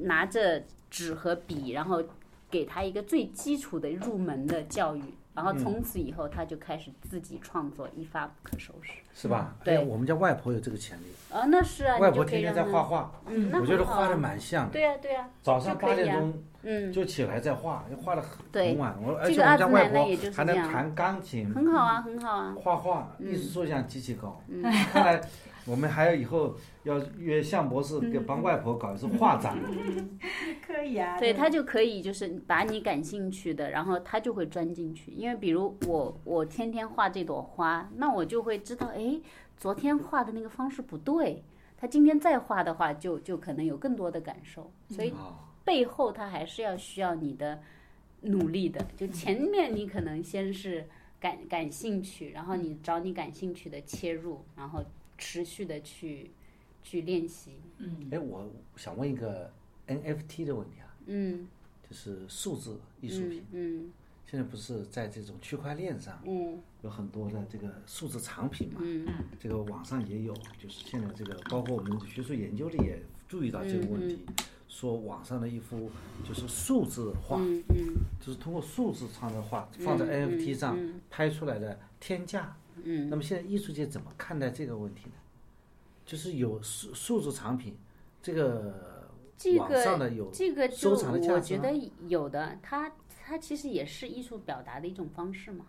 [0.00, 2.02] 拿着纸和笔，然后
[2.50, 5.14] 给她一个最基础的入门的教育。
[5.36, 9.54] 然后从此以后，他就开始自己创作，一发不可收拾，是吧？
[9.62, 11.02] 对，我们家外婆有这个潜力。
[11.30, 14.70] 啊，那是啊，外婆天天在画画，嗯，我觉得画的蛮像。
[14.70, 15.28] 对呀，对呀。
[15.42, 18.96] 早上八点钟，嗯，就起来在画，画的很很晚。
[19.02, 22.56] 我而且我们家外婆还能弹钢琴，很好啊，很好啊。
[22.58, 24.40] 画画，艺术素养极其高。
[24.90, 25.20] 看来。
[25.66, 26.54] 我们还要以后
[26.84, 29.58] 要约向博士给帮外婆搞一次画展，
[30.64, 31.18] 可以啊。
[31.18, 35.10] 对他就可以就是把你感兴趣的，然后他就会钻进去。
[35.10, 39.20] 因为比如我我天天画这朵花，那我就会知道，哎，
[39.56, 41.42] 昨天画的那个方式不对，
[41.76, 44.70] 他今天再画的话，就就可能有更多的感受。
[44.88, 45.12] 所以
[45.64, 47.60] 背后他还是要需要你的
[48.20, 48.86] 努力的。
[48.96, 50.88] 就前面你可能先是
[51.18, 54.84] 感感兴趣，然后你找你感兴趣的切入，然后。
[55.18, 56.30] 持续的去
[56.82, 57.56] 去练习。
[57.78, 58.08] 嗯。
[58.10, 59.50] 哎，我想问一个
[59.86, 60.94] NFT 的问题啊。
[61.06, 61.48] 嗯。
[61.88, 63.44] 就是数字艺术品。
[63.52, 63.92] 嗯。
[64.28, 66.20] 现在不是在这种区块链上。
[66.26, 66.60] 嗯。
[66.82, 68.80] 有很多的这个数字藏品嘛。
[68.82, 69.06] 嗯
[69.38, 74.24] 这个网上也有，就是现在这个包括我们学术研究里也注意到这个问题。
[74.68, 75.90] 说网上的一幅
[76.26, 82.54] 就是数字画，嗯嗯就是通过数字创造画放在嗯 NFT 上嗯拍出来的天价。
[82.84, 85.14] 嗯那么现在艺术界怎么看待这个问题呢？
[86.04, 87.76] 就是有数数字产品，
[88.22, 92.92] 这个这网上的有个这个就收藏的价值吗我觉得有的，它
[93.24, 95.66] 它其实也是艺术表达的一种方式嘛，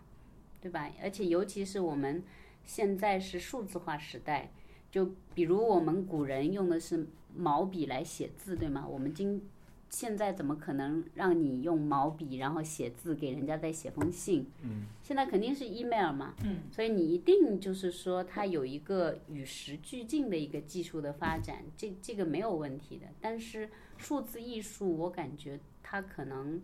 [0.60, 0.90] 对吧？
[1.02, 2.22] 而且尤其是我们
[2.64, 4.52] 现在是数字化时代，
[4.92, 8.86] 就比如我们古人用的是毛笔来写字，对吗？
[8.86, 9.42] 我们今
[9.90, 14.46] 现在怎么可能让你用毛笔然后写字给人家再写封信？
[14.62, 23.06] 嗯，现在肯定是 email 嘛，嗯，所以你一定就是说它有一个与时俱进的一个技术的发展，这这个没有问题的。
[23.20, 26.60] 但是数字艺术，我感觉它可能，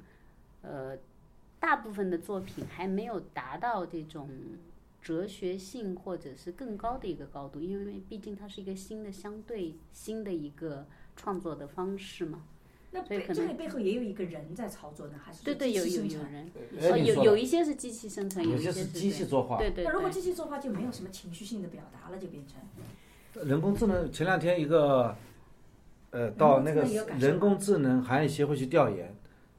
[0.61, 0.99] 呃，
[1.59, 4.29] 大部分的作品还没有达到这种
[5.01, 12.45] 哲学性或者是更高的一个高度，因为毕竟它是一个新的相对新的一个创作的方式嘛。
[12.95, 15.85] 那背这个背后也有一个人在操作呢，还是说对对，有？
[15.85, 25.17] 有有人，有有一些是机器生成，有一些是机器作画，对对那如果，机器作画就没有什么情绪性的表达了，就变成人工智能前两天一个，
[26.11, 26.85] 呃，到那个
[27.19, 29.13] 人工智能行业协会去调研，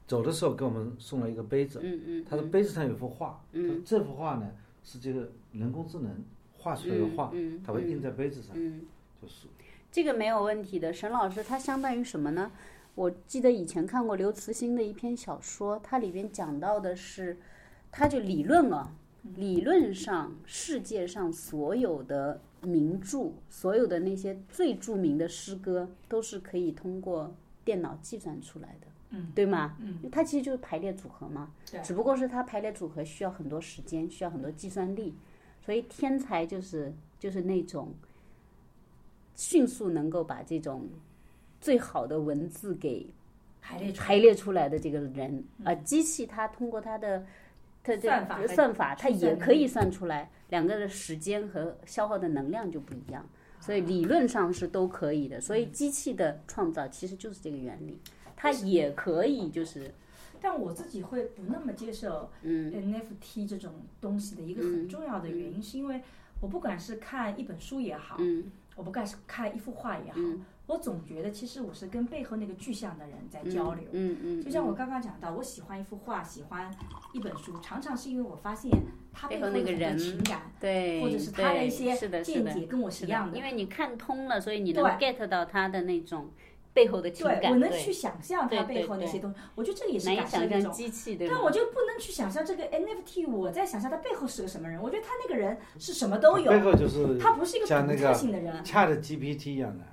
[0.06, 3.82] 走的时候给我们送了一个杯子，嗯嗯，他的杯子上有幅画，嗯。
[3.84, 4.50] 这幅画呢
[4.82, 6.24] 是这个人工智能
[6.56, 8.80] 画出来的画，嗯嗯它会印在杯子上，嗯。
[9.20, 9.46] 就是
[9.92, 12.50] 这个没有问题的，沈老师他相当于什么呢？
[12.96, 17.36] 我记得以前看过刘慈欣的一篇小说，它里边讲到的是，
[17.92, 18.90] 他就理论啊，
[19.36, 27.34] 理论上世界上所有的名著，所有的那些最著名的诗歌，都是可以通过
[27.64, 29.76] 电脑计算出来的，嗯，对吗？
[29.78, 35.14] 嗯因为它其实就是排列组合嘛，对只不过是它排列组合需要很多时间，需要很多计算力，
[35.60, 37.92] 所以天才就是就是那种
[39.34, 40.88] 迅速能够把这种
[41.66, 43.04] 最好的文字给
[43.60, 44.06] 排列出来。
[44.06, 47.26] 排列出来的这个人，啊机器它通过它的
[47.82, 55.40] 它这算法算法，它也可以算出来两个的时间和消耗的能量就不一样，所以理论上是都可以的。
[55.40, 57.98] 所以机器的创造其实就是这个原理，
[58.36, 59.92] 它也可以就是
[60.40, 62.72] 但我自己会不那么接受嗯。
[62.72, 66.00] NFT 这种东西的一个很重要的原因，是因为
[66.40, 68.52] 我不管是看一本书也好，嗯。
[68.76, 73.84] 我不管是看一幅画也好，嗯我总觉得其实我是跟背后那个具象的人在交流。
[73.92, 76.70] 嗯嗯，就像我刚刚讲到，我喜欢一幅画，喜欢
[77.12, 78.70] 一本书，常常是因为我发现
[79.12, 86.30] 他背后那个人情感，对，或者是他的一些是的是的见解跟我是一样的因为你看通了，所以你能对 get 到他的那种
[86.74, 90.72] 背后的情感，对我能去想象对对它背后那些东西，我觉得这个也是感受的一种。
[90.72, 94.82] 机器，对吧但我就不能去想象这个 NFT，我在想象它背后是个什么人。
[94.82, 98.64] 我觉得他那个人是什么都有，背后就是他不是一个独特像那个性的人。
[98.64, 99.84] Chat GPT 一样的，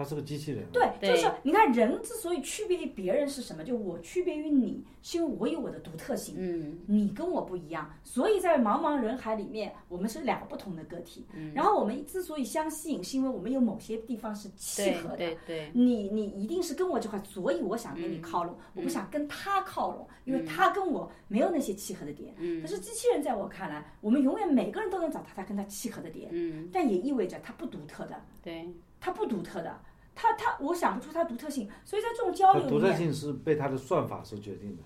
[0.00, 0.64] 它是个机器人。
[0.72, 3.62] 对，就是你看，人之所以区别于别人是什么？
[3.62, 11.26] 就我区别于你，是因为我有我的独特性，嗯你跟我不一样，所以在茫茫人海里面，我们是两个不同的个体。
[11.34, 15.16] 嗯然后我们之所以相吸引，是因为我们有某些地方是契合的。
[15.18, 22.34] 对对，你你一定是跟我这块，所以我想跟你嗯靠拢，我不想跟他靠拢，因为他跟我没有那些契合的点。
[22.38, 28.66] 嗯可是机器人在我看来，我们永远每个人都能找到他跟他契合的点，嗯但也意味着他不独特的，对，
[28.98, 29.78] 他不独特的，
[30.20, 34.82] 他他我想不出他独特性，所以在这种交流里面，独特性是被它的算法所决定的，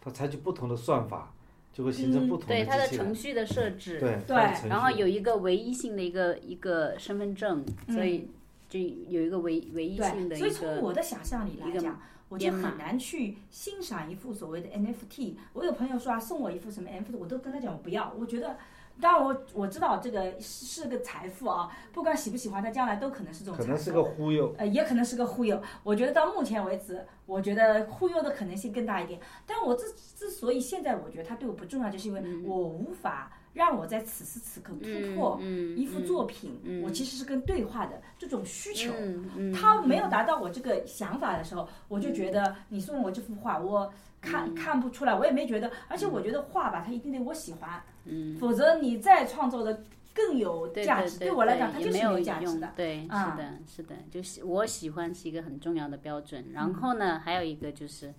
[0.00, 1.34] 它采取不同的算法，
[1.70, 2.88] 就会形成不同的对它的。
[2.88, 4.36] 程序的设置，对
[4.68, 8.30] 然后有一个唯一性的一个一个身份证，嗯所以
[8.68, 12.00] 就有一个唯唯一性的对，所以从我，的想象里来讲，
[12.30, 15.34] 我就很难去欣赏一幅所谓的 NFT。
[15.52, 18.14] 我有朋友说啊，送我一幅什么 NFT，我都跟他讲我不要。
[18.18, 18.56] 我觉得，
[19.00, 23.66] 当然我我知道这个是是个财富啊，不管喜不喜欢，它将来都可能是这种财富。
[23.66, 24.54] 可能是个忽悠。
[24.56, 25.60] 呃，也可能是个忽悠。
[25.82, 29.20] 我觉得到目前为止，我觉得忽悠的可能性更大一点。
[29.44, 35.40] 但我之之所以现在我觉得它对我不重要，就是因为我无法让我在此时此刻突破
[35.76, 38.92] 一幅作品，我其实是跟对话的这种需求。
[38.98, 43.90] 嗯嗯，他没有达到我这个想法的时候，我就觉得你送我这幅画，我
[44.20, 44.54] 看、嗯。
[44.54, 49.82] 看不出来，我也没觉得，而且我觉得画吧，它一定得我喜欢，嗯，否则你再创作的
[50.12, 52.72] 更有价值，对对我来讲，它就是没有用价值的。
[52.74, 53.30] 对，啊。
[53.30, 56.42] 是的，是的，就是我喜欢是一个很重要的标准。
[56.48, 58.12] 嗯然后呢，还有一个就是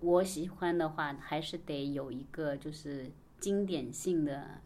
[0.00, 3.10] 我喜欢的话，还是得有一个就是
[3.40, 4.60] 经典性的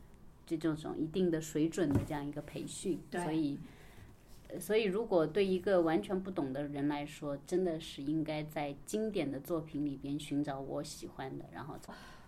[0.46, 3.00] 这种种一定的水准的这样一个培训。
[3.10, 3.58] 所以。
[3.58, 11.74] 呃所以，如果对一个完全不懂的人来说，真的是应该在经典的作品里边寻找我喜欢的，然后，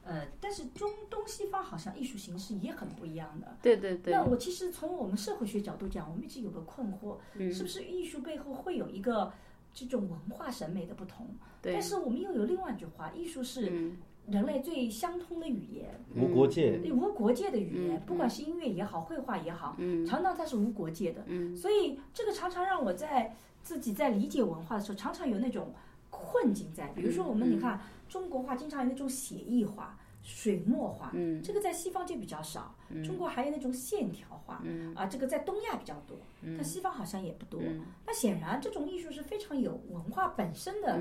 [0.03, 3.55] 呃，但是中东西方好像艺术形式也很不一样的。
[3.61, 9.31] 对对对那，我其实从我们社会学角度讲，我们一直有个困惑，嗯是不是艺术背后会有一个
[9.75, 11.29] 这种文化审美的不同。
[11.61, 13.93] 对但是我们又有另外一句话，艺术是
[14.29, 21.25] 人类最相通的语言，无国界，无国界的语言，不管是音乐也好，绘画也好，常常它是无国界的。
[21.57, 25.73] 所以这个常常让我在自己在理解文化的时候，常常有那种
[26.11, 26.89] 困境在。
[26.89, 29.99] 比如说我们你看中国画经常有那种写意画。
[30.27, 31.13] 水墨画，
[31.43, 32.75] 这个在西方就比较少。
[33.05, 34.59] 中国还有那种线条画，
[34.95, 37.61] 啊，这个在东亚比较多，但西方好像也不多。
[38.07, 40.99] 那显然这种艺术是非常有文化本身的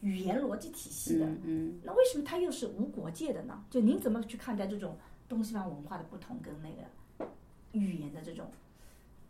[0.00, 1.26] 语言逻辑体系的。
[1.44, 3.64] 嗯那为什么它又是无国界的呢？
[3.70, 4.96] 就您怎么去看待这种
[5.28, 7.30] 东西方文化的不同跟那个
[7.72, 8.50] 语言的这种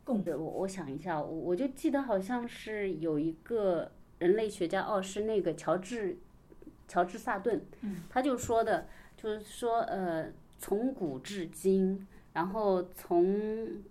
[0.04, 0.24] 共？
[0.24, 6.18] 我我想一下，我我就记得好像是有一个人类学家，哦，是那个乔治
[6.88, 7.62] 乔治萨顿，
[8.08, 8.86] 他就说的。
[9.22, 13.82] 就是说，呃，从古至今，然后从，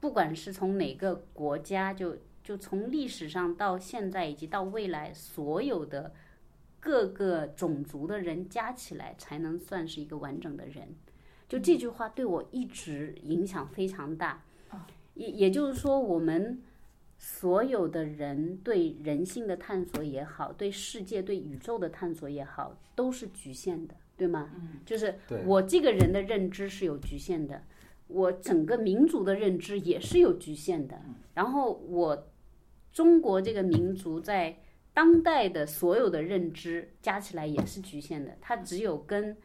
[0.00, 2.16] 不管是从哪个国家，就
[2.46, 6.12] 就从历史上到现在以及到未来，所有的
[6.78, 10.94] 各个种族的人加起来，才能算是一个完整的人。
[11.48, 14.44] 就这句话对我一直影响非常大。
[15.14, 16.62] 也也就是说，我们
[17.18, 23.94] 所有的人对人性的探索也好，对世界、对宇宙的探索也好，都是局限的。
[24.16, 24.48] 对吗？
[24.86, 27.64] 就是我这个人的认知是有局限的，
[28.06, 31.02] 我整个民族的认知也是有局限的。
[31.34, 32.28] 然后我
[32.96, 34.56] 中国这个民族在
[34.94, 39.36] 当代的所有的认知加起来也是局限的，它只有跟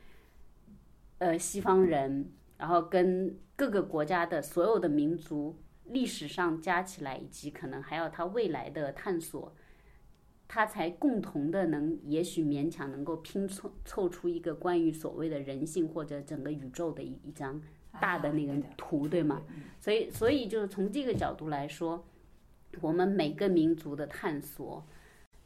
[1.17, 9.53] 呃西方人，然后跟各个国家的所有的民族历史上加起来，以及可能还有它未来的探索。
[10.47, 17.61] 他才共同的能，也许勉强能够拼凑凑出一个关于所谓的人性或者整个宇宙的一一张
[17.99, 19.41] 大的那个图，对吗？
[19.81, 22.05] 所以，所以就是从这个角度来说，
[22.79, 24.83] 我们每个民族的探索，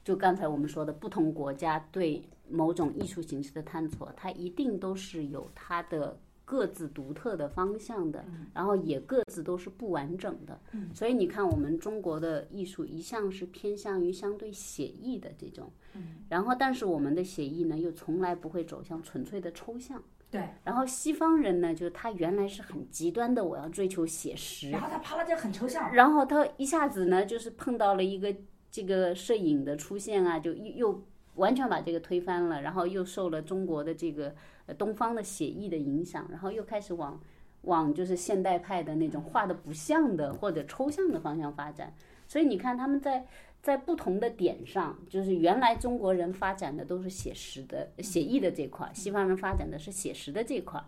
[0.04, 6.20] 就刚才我们说的不同国家对某种艺术形式的探索，它一定都是有它的。
[6.48, 8.24] 各自独特的方向的，
[8.54, 10.62] 然后也各自都是不完整的，
[10.94, 15.72] 所以你看，我们中国的艺术一向是偏向于相对写意的这种，
[16.30, 20.04] 然后但是我们的写意呢，又从来不会走向纯粹的抽象，
[20.36, 20.50] 对。
[20.64, 28.36] 然后西方人呢，就是他原来是很极端的，我要追求写实，然后他啪啦就很抽象，然后他一下子呢，就是碰到了一个
[28.70, 31.04] 这个摄影的出现啊，就又又
[31.36, 34.36] 完全把这个推翻了，然后又受了中国的这个。
[34.68, 37.22] 呃，东方的写意的影响，然后又开始往
[37.66, 41.94] 往就是现代派的那种画的不像的或者抽象的方向发展。
[42.28, 43.28] 所以你看，他们在
[43.66, 50.80] 在不同的点上，就是原来中国人发展的都是写实的写意的这块，西方人发展的是写实的这块。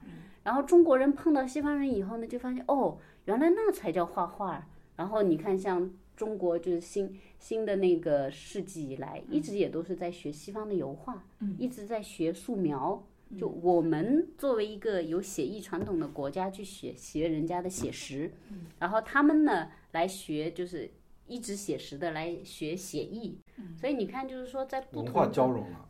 [0.43, 4.69] 然后中国人碰到西方人以后呢，就发现哦，原来那才叫画画。
[4.95, 11.25] 然后你看，像中国就是新新的那个世纪以来，一直也都是在学西方的油画，
[11.57, 13.03] 一直在学素描。
[13.37, 18.31] 就我们作为一个有写意传统的国家去学学人家的写实，
[18.77, 20.89] 然后他们呢来学就是
[21.27, 23.39] 一直写实的来学写意，
[23.79, 25.13] 所以你看就是说在不同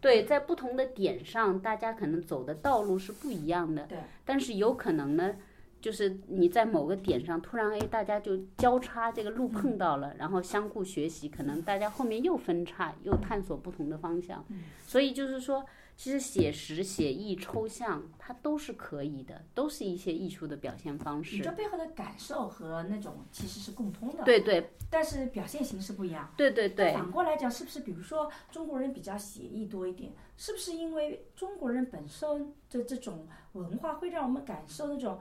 [0.01, 5.35] 对在不同的点上，大家可能走的道路是不一样的，对，但是有可能呢，
[5.79, 14.43] 就是你在某个点上突然哎大家就交叉这个路碰到了，然后相互学习，可能大家后面又分叉又探索不同的方向，
[14.85, 15.65] 所以就是说。
[15.97, 21.35] 其实写实、写意、抽象，它都是可以的，都是一些艺术的表现方式。
[21.37, 24.23] 你这背后的感受和那种其实是共通的。
[24.23, 24.69] 对对。
[24.91, 26.31] 但是表现形式不一样。
[26.37, 26.93] 对对对。
[26.93, 30.13] 反过来讲，是不是比如说中国人比较写意多一点？
[30.37, 35.19] 是不是因为中国人本身的这种文化会让我们感受那种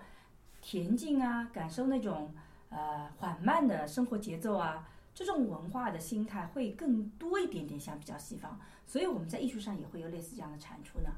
[0.62, 2.35] 恬静啊，感受那种
[2.68, 4.87] 呃缓慢的生活节奏啊？
[5.14, 11.11] 这种文化的心态会更多一点点，像比较西方，所以我们在艺术上也会有类似这样的产出呢。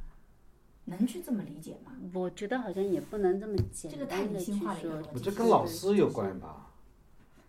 [0.86, 1.92] 能去这么理解吗？
[2.14, 5.02] 我觉得好像也不能这么简单的去说。
[5.22, 6.72] 这跟老师有关吧？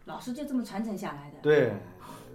[0.03, 1.37] 老师就这么传承下来的。
[1.41, 1.71] 对，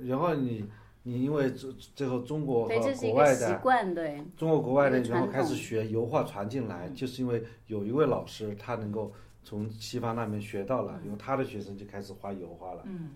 [0.03, 0.67] 然后你
[1.03, 9.13] 你因为最最后中国和国外的习惯，对中国国外的，然后开始学油画传进来，就是因为有一位老师他能够
[9.43, 12.83] 从西方那边学到了，因为他的学生就开始画油画了。
[12.87, 13.11] 嗯。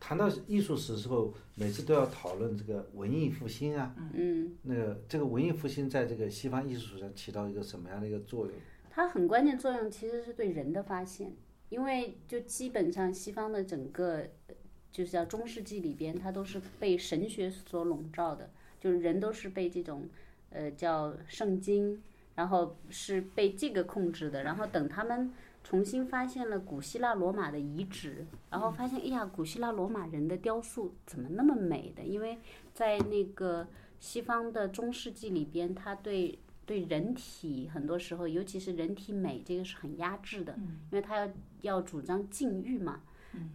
[0.00, 3.94] 谈到艺术史的时候，每次都要讨论这个文艺复兴啊。
[4.14, 4.56] 嗯。
[4.62, 8.54] 那个这个文艺复兴在这个西方艺术史上起到一个什么样的一个作用？
[8.90, 11.32] 它很关键作用其实是对人的发现，
[11.68, 14.24] 因为就基本上西方的整个
[14.92, 20.08] 就是叫中世纪里边，它都是被神学所笼罩的，就是人都是被这种
[20.50, 22.02] 呃叫圣经，
[22.36, 25.32] 然后是被这个控制的，然后等他们。
[25.68, 32.02] 重新发现了古希腊罗马的遗址，然后发现，哎呀，古希腊罗马人的雕塑怎么那么美的？
[32.02, 32.38] 因为
[32.72, 33.68] 在那个
[34.00, 43.02] 西方的中世纪里边，他对对人体很多时候，尤其是人体美，这个是很压制的，因为他要要主张禁欲嘛，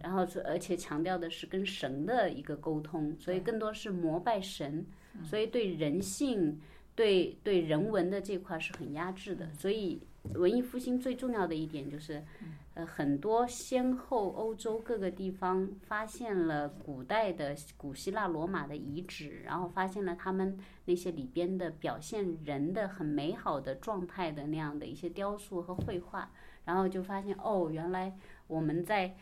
[0.00, 4.86] 然后而且强调的是跟神的一个沟通，所以更多是膜拜神，
[5.24, 6.60] 所以对人性、
[6.94, 10.00] 对对人文的这块是很压制的，所以。
[10.32, 12.24] 文艺复兴最重要的一点就是，
[12.72, 26.30] 呃，很多先后欧洲各个地方发现了古代的古希腊罗马的遗址，然后发现了他们那些里边的表现人的很美好的状态的那样的一些雕塑和绘画，
[26.64, 28.16] 然后就发现哦，原来
[28.46, 29.14] 我们在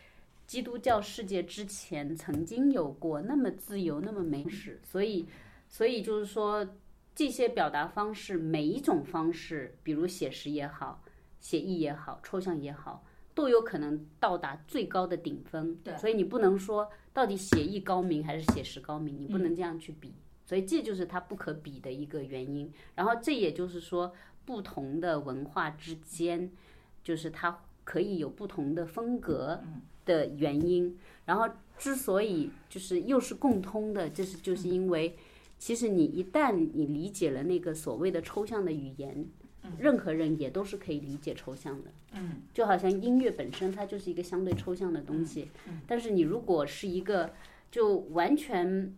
[0.46, 5.26] 基督教世界之前曾经有过那么自由、那么美史，所以，
[5.68, 6.66] 所以就是说。
[7.14, 11.04] 这些表达方式，每一种方式，比如写实也好，
[11.38, 13.04] 写意也好，抽象也好，
[13.34, 15.74] 都有可能到达最高的顶峰。
[15.84, 20.14] 对，所以你不能说到底写意高明还是写实高明，你不能这样去比。
[20.46, 22.72] 所以这就是它不可比的一个原因。
[22.94, 24.14] 然后这也就是说，
[24.46, 26.50] 不同的文化之间，
[27.04, 29.60] 就是它可以有不同的风格
[30.06, 30.98] 的原因。
[31.26, 31.46] 然后
[31.76, 35.14] 之所以就是又是共通的，这是就是因为。
[35.62, 39.24] 其实你一旦你理解了那个所谓的抽象的语言，
[39.78, 41.92] 任何人也都是可以理解抽象的。
[42.14, 45.50] 嗯，就好像音乐本身它就是一个相对抽象的东西。
[45.68, 47.32] 嗯，但是你如果是一个
[47.70, 48.92] 就完全。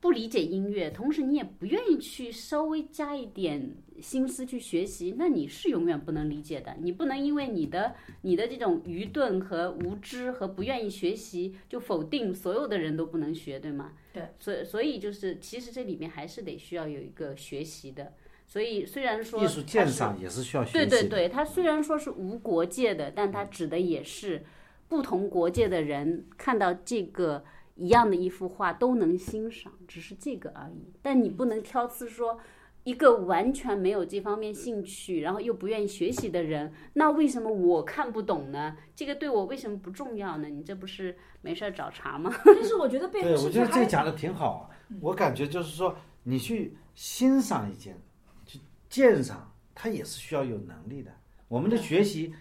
[0.00, 6.76] 不理解音乐，同时你也不愿意去稍微加一点心思去学习，那你是永远不能理解的。
[6.80, 13.92] 你不能因为你的你的这种愚钝和无知和不愿意学习，就否定所有的人都不能学，对吗？
[14.12, 14.28] 对。
[14.38, 18.12] 所以所以就是，其实这里面还是得需要有一个学习的。
[18.46, 20.78] 所以虽然说艺术鉴赏也是需要学习。
[20.78, 24.44] 对对对，它虽然说是无国界的，但它指的也是
[24.86, 27.44] 不同国界的人看到这个。
[27.78, 30.92] 一样的一幅画都能欣赏，只是这个而已。
[31.00, 32.38] 但你不能挑刺说，
[32.82, 38.76] 一个完全没有这方面兴趣，然后又不愿意学习的人，那为什么我看不懂呢？
[38.96, 40.48] 这个对我为什么不重要呢？
[40.48, 42.34] 你这不是没事儿找茬吗？
[42.44, 44.68] 但是我觉得背后对，我觉得这讲的挺好。
[45.00, 47.96] 我感觉就是说，你去欣赏一件，
[48.44, 48.58] 去
[48.90, 51.12] 鉴赏，它也是需要有能力的。
[51.46, 52.34] 我们的学习，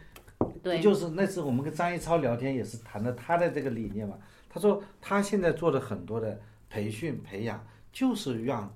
[0.64, 4.18] 对，就是那次我们跟张一超聊天，也是谈的他的这个理念嘛。
[4.50, 6.40] 他说，他现在做的很多的
[6.70, 8.74] 培训培养，就是让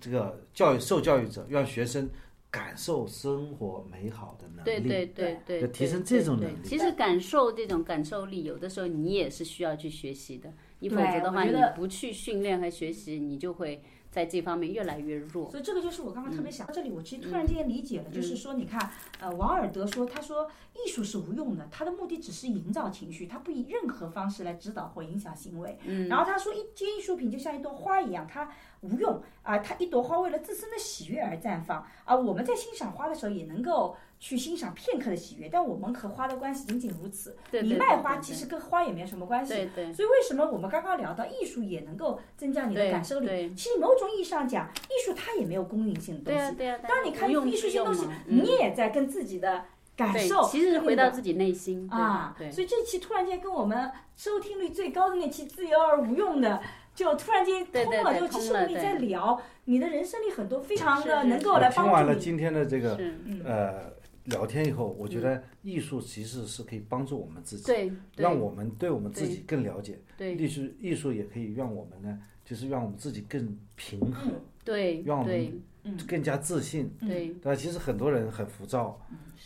[0.00, 2.08] 这个教育受教育者让学生
[2.50, 6.56] 感受生活美好的能力，对对对对，要提升这种能力。
[6.64, 10.52] 其实感受这种感受力，有的时候你也是需要去学习的。
[10.80, 13.82] 你否则的话，你不去训练和学习，你就会。
[14.12, 25.78] 在这方面越来越弱，所以这个就是我刚刚特别想到这里，我其实突然之间理解了，就是说，你看，呃，王尔德说，他说艺术是无用的，他的目的只是营造情绪，他不以任何方式来指导或影响行为。
[25.84, 28.52] 嗯，然后他说，一件艺术品就像一朵花一样，它
[28.82, 33.96] 无用啊，它一朵花为了自身的喜悦而绽放啊，我们在欣赏花的时候也能够。
[34.22, 37.36] 去欣赏片刻的喜悦，但我们和花的关系仅仅如此。
[37.50, 39.52] 你卖花其实跟花也没有什么关系。
[39.92, 43.52] 所以为什么我们刚刚聊到艺术也能够增加你的感受力？
[43.56, 46.56] 其实某种意义上讲，艺术它也没有功能性的东西。
[46.86, 49.64] 当你看艺术性东西，你也在跟自己的
[49.96, 50.40] 感受。
[50.44, 52.36] 其实是回到自己内心啊。
[52.52, 56.62] 所以这期突然间跟我们收听率最高的那期自由而无用的，
[56.94, 58.18] 就突然间通了。
[58.18, 61.86] 就其实我们在聊你的人生里很多非常的能够来帮助你。
[61.86, 62.98] 听完了今天的这个
[63.44, 63.92] 呃。
[64.26, 69.98] 聊天以后，我觉得艺术其实是可以帮助我们自己，让我们对我们自己更了解。
[70.38, 74.30] 艺术艺术也可以让我们呢，就是让我们自己更平和，
[74.64, 75.60] 对，让我们
[76.06, 77.56] 更加自信，对，对吧？
[77.56, 78.96] 其实很多人很浮躁，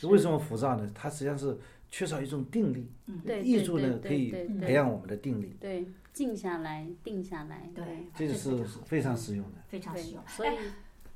[0.02, 0.86] 为什么浮躁呢？
[0.94, 1.56] 他实际上是
[1.90, 2.86] 缺少一种定力。
[3.42, 4.30] 艺术呢，可以
[4.60, 5.56] 培养我们的定力。
[5.58, 5.86] 对，
[6.16, 7.68] 静下来，定下来。
[7.74, 7.84] 对，
[8.16, 9.58] 这个是非常实用的。
[9.68, 10.22] 非常实用。
[10.26, 10.50] 所以。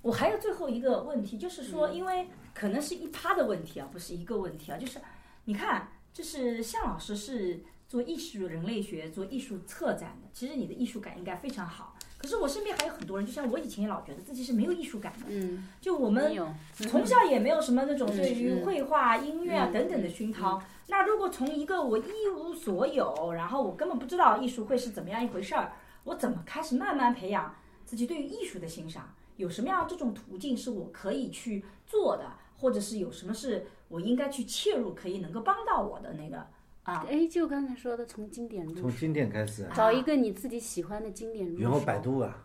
[0.02, 4.98] 我还有最后一个问题，就是说，因为可能是一趴的问题啊，不是一个问题啊，就是
[5.44, 11.98] 你看，就是向老师是做艺术人类学、做艺术策展的，其实你的艺术感应该非常好。
[12.16, 16.32] 可是我身边还有很多人，就像我以前也老觉得自己是没有艺术感的，嗯，就我们
[16.72, 20.62] 从小也没有什么那种对于绘画、音乐啊等等的熏陶。
[20.90, 25.72] 那如果从一个我一无所有，然后我根本不知道艺术会是怎么样一回事儿，
[26.02, 29.14] 我怎么开始慢慢培养自己对于艺术的欣赏？
[29.36, 36.36] 有什么样这种途径是我可以去做的，或者是有什么是我应该去切入，可以能够帮到我的那个
[36.82, 37.06] 啊？
[37.08, 41.62] 哎，就刚才说的，从经典入手，从经典开始，找一个你自己喜欢的经典入手。
[41.62, 42.36] 然后百度啊，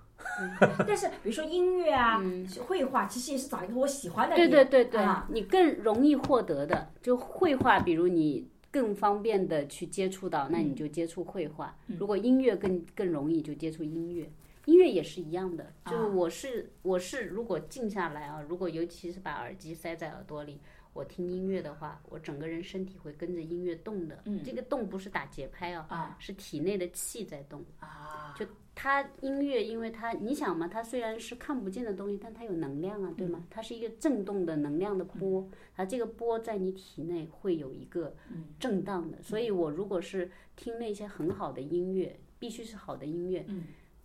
[0.87, 2.21] 但是比如说音乐啊、
[2.67, 4.35] 绘画，其实也是找一个我喜欢的。
[4.35, 11.77] 对对对对，啊你更容易获得的，就绘画，比如你更方便的去接触到，那你就接触绘画。
[11.97, 14.29] 如果音乐更更容易，就接触音乐。
[14.65, 20.59] 音乐也是一样的，就是我是我是如果静下来啊，如果尤其是把耳机塞在耳朵里，
[20.91, 24.23] 我听音乐的话，我整个人身体会跟着音乐动的。
[24.43, 27.63] 这个动不是打节拍啊，是体内的气在动。
[27.79, 28.43] 啊，就
[28.75, 33.47] 它音乐，因为它你想嘛，它虽然是看不见的东西，但它有能量啊，对吗？
[33.49, 38.13] 它是一个震动的能量的波，它这个波在你体内会有一个
[38.59, 39.21] 震荡的。
[39.23, 43.45] 所以我如果是听那些很好的音乐，必须是好的音乐，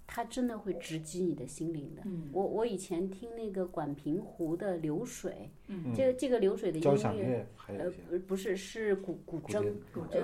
[0.07, 2.03] 它真的会直击你的心灵的。
[2.33, 5.51] 我我以前听那个管平湖的流水，
[5.95, 6.85] 这个这个流水的音
[7.17, 10.23] 乐，呃不不是是古古筝，古筝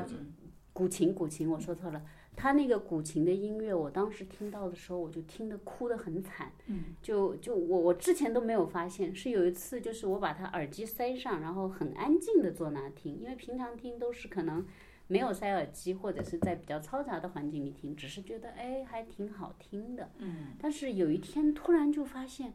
[0.72, 2.00] 古琴，古琴，我说错了。
[2.36, 6.52] 他那个古琴的音乐，我当时听到的时候，我就听得哭得很惨。
[6.66, 14.64] 嗯，就就我我之前都没有发现，是有一次就是我把他耳机塞上，然后很安静的坐那听，因为平常听都是可能
[15.06, 20.10] 没有塞耳机，或者是在比较嘈杂的环境里听，只是觉得哎还挺好听的。
[20.18, 22.52] 嗯，但是有一天突然就发现，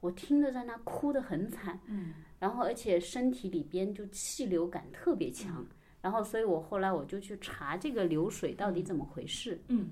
[0.00, 1.78] 我听着在那哭得很惨。
[1.86, 5.64] 嗯，然后而且身体里边就气流感特别强。
[6.02, 9.62] 然后，所以我后来我就去查这个流水到底怎么回事。
[9.68, 9.88] 嗯，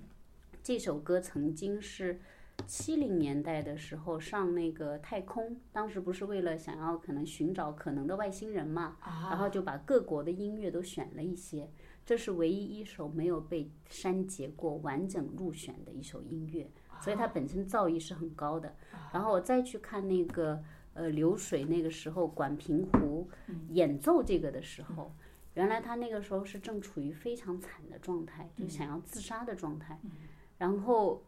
[0.61, 2.21] 这首歌曾经是
[2.67, 8.97] 七零年代的时候上那个太空，当时不是为了想要可能寻找可能的外星人嘛，
[9.31, 11.71] 然后就把各国的音乐都选了一些，
[12.05, 16.69] 这是唯一一首没有被删节过、完整入选的一首音乐，
[17.01, 18.75] 所以它本身造诣是很高的。
[19.13, 20.61] 然后我再去看那个
[20.95, 23.31] 呃流水，那个时候管平湖
[23.69, 25.15] 演奏这个的时候。
[25.55, 29.99] 原来他那个时候是正处于非常惨的状态，就想要自杀的状态，
[30.59, 31.23] 然后，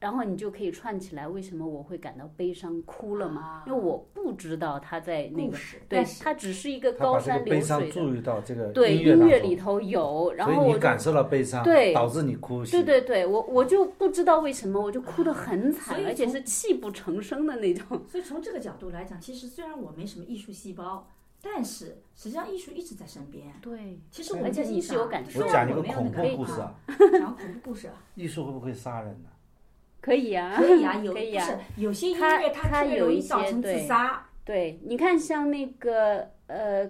[0.00, 3.62] 然后你就可以串起来，为什么我会感到悲伤哭了嘛？
[3.66, 5.56] 因为我不知道他在那个，
[5.88, 12.62] 对他只是一个高山流悲伤水的，注入到这个对音乐里头有，然后我就所以你感受到悲伤，对导致你哭。
[12.66, 18.02] 对对对，我我就不知道为什么，我就哭得很惨，而且是泣不成声的那种。
[18.06, 21.08] 所以从这个角度来讲，其实虽然我没什么艺术细胞，
[21.44, 23.52] 但是实际上艺术一直在身边。
[23.60, 26.74] 对，其实我们而且你是有感受我虽然讲一个恐我没有那个怖故事啊，
[27.12, 29.28] 讲恐怖故事啊，艺术会不会杀人呢？
[30.00, 31.58] 可以啊，可以啊，有 可以啊不是。
[31.82, 34.26] 有些音乐它特别容易它有一些造成自杀。
[34.44, 36.88] 对，你看像那个呃，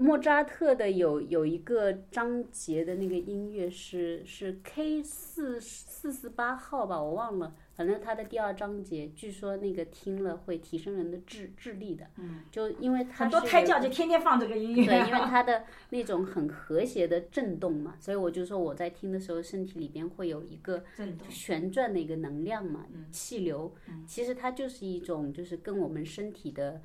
[0.00, 12.06] 莫扎特的有有一个章节的那个音乐是是 K 四四四八号吧，我忘了，反正他的第二章节，据说那个听了会提升人的智智力的。
[12.16, 14.86] 嗯，就因为他很多胎教就天天放这个音乐。
[14.86, 23.74] 对，因为 它的那种很和谐的震动嘛，所以我就说我在听的时候，身体里边会有一个震动旋转的一个能量嘛，气流。
[24.06, 26.80] 其实它就是一种，就是跟我们身体的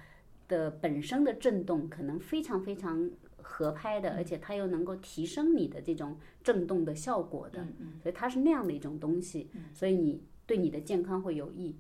[0.54, 3.10] 的本身的震动可能非常非常
[3.42, 7.66] 合拍的，而且它又能够提升你的这种震动的效果的，
[8.02, 11.76] 所以它是那样的一种东西，所以你对你的健康会有益。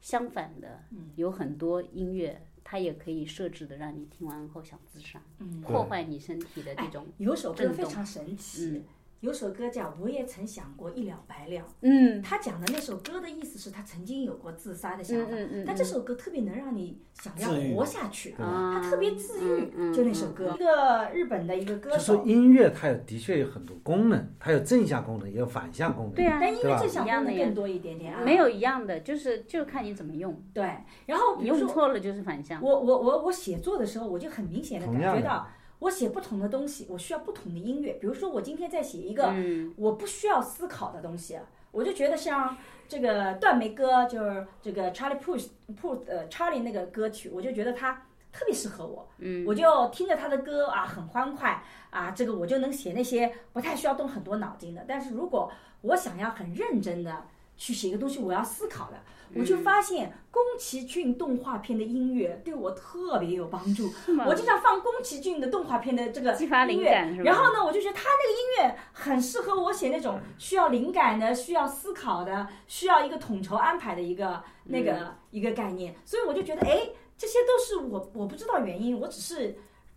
[0.00, 0.84] 相反的，
[1.16, 2.46] 有很多音乐。
[2.66, 5.20] 它也可以设置的让你听完后想自杀，
[5.62, 8.82] 破坏你身体的这种有首歌震动非常神奇，
[9.24, 11.56] 有首歌叫《我也曾想过一了百了》。
[11.80, 19.94] 嗯，他讲的那首歌的意思是他曾经有过自杀的想法，嗯嗯嗯但这首歌特别能让你想要活下去，啊它特别治愈。
[19.94, 26.14] 就那首歌，一个日本的一个歌就说手，音乐它有的确有很多功能，它有正向功能，也有反向功能。
[26.14, 28.20] 对啊，但音乐正向一样的呀功能更多一点点啊。
[28.22, 30.70] 没有一样的，就是就看你怎么用，对，
[31.06, 32.62] 然后你说用错了就是反向。
[32.62, 35.48] 我我我我写作的时候，我就很明显的感觉到，
[35.80, 37.94] 我写不同的东西，我需要不同的音乐。
[37.94, 41.38] 比如说，我今天在写一个嗯我不需要思考的东西，
[41.70, 42.56] 我就觉得像
[42.88, 45.48] 这个断眉歌，就是这个 Charlie Puth
[45.80, 49.08] Puth 呃 Charlie 那个歌曲，我就觉得它特别适合我。
[49.18, 54.84] 嗯，我就听着他的歌啊，很欢快啊，这个我就能写那些不太需要动很多脑筋的。
[54.88, 55.50] 但是如果
[55.82, 57.24] 我想要很认真的
[57.56, 58.98] 去写一个东西，我要思考的，
[59.36, 63.90] 我嗯就发现宫崎骏动画片的音乐对我特别有帮助。
[64.26, 75.94] 我经常放宫崎骏的动画片的这个激发灵音乐感然后呢，我就觉得他那个音乐很适合我写那种需要灵感的、需要思考的、需要一个统筹安排的一个那个、嗯一个概念。
[76.04, 76.88] 所以我就觉得，哎，
[77.18, 79.52] 这些都是我我不知道原因，我只是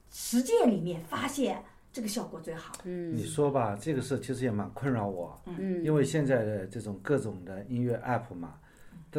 [0.09, 2.73] 实践里面发现这个效果最好。
[2.83, 8.55] 嗯你说吧，这个事其实也蛮困扰我，嗯因为现在的这种各种的音乐 app 嘛，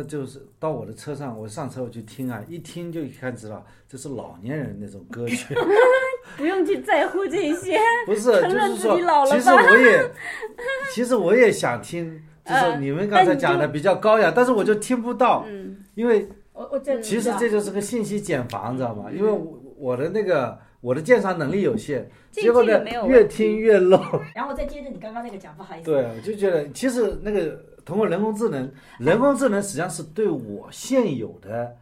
[0.02, 5.54] 这就是到我的车上，我上车我去听啊，一听就一看知道这是老年人那种歌曲，
[6.36, 7.76] 不用去在乎这些。
[8.06, 8.96] 不是，就是说
[9.26, 10.10] 其实我也，
[10.94, 15.44] 其实我也想听 就是你们刚才讲的比较高雅，但是我就听不到，
[15.94, 19.10] 因为我我其实这就是个信息茧房，知道吗？
[19.12, 24.00] 因为我我的那个我的鉴赏能力有限，结果呢越听越漏。
[24.34, 25.90] 然后我再接着你刚刚那个讲，不好意思。
[25.90, 31.74] 对，我就觉得其实那个通过人工智能，人工智能实际上是对我现有的。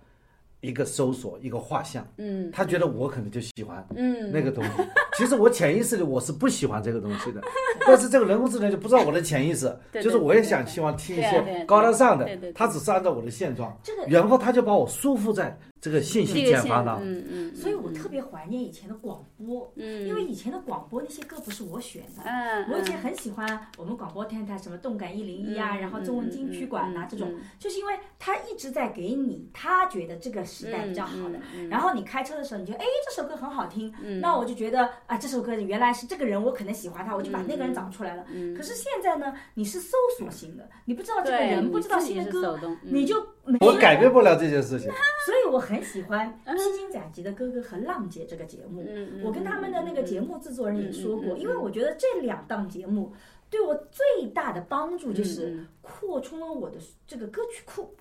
[0.66, 4.70] 一个搜索，一个画像，嗯，他觉得我可能就喜欢，嗯，那个东西。
[5.16, 7.40] 其实我潜意识里我是不喜欢这个东西的，
[7.86, 13.74] 但是这个人工智能就不知道我的潜意识，就是我也想希望听一些高大上的，他只是按照我的现状，
[14.09, 15.56] 然后他就把我束缚在。
[15.78, 31.38] 这个信息茧房了，嗯嗯，所以我特别怀念以前的广播，嗯，因为以前的广播那些歌不是我选的，嗯，我以前很喜欢我们广播电台什么动感一零一啊，然后中文金曲馆呐这种，就是因为他一直在给你他觉得这个时代比较好的，
[31.70, 38.24] 然后你开车的时候你觉得哎这首歌很好听，那我就觉得啊这首歌原来是这个人我可能喜欢他，我就把那个人找出来了，
[38.56, 44.90] 可是现在呢你是搜索型的，你不知道这个人不知道新的歌，你就没我改变不了这件事情，
[45.24, 45.76] 所以我很。
[45.76, 48.82] 很喜欢《披荆斩棘的哥哥》和《浪姐》这个节目，
[49.22, 53.12] 我跟他们的那个节目制作人也说过，因为我觉得这两档节目
[53.50, 57.94] 对我最大的帮助就是扩充了我的这个歌曲库，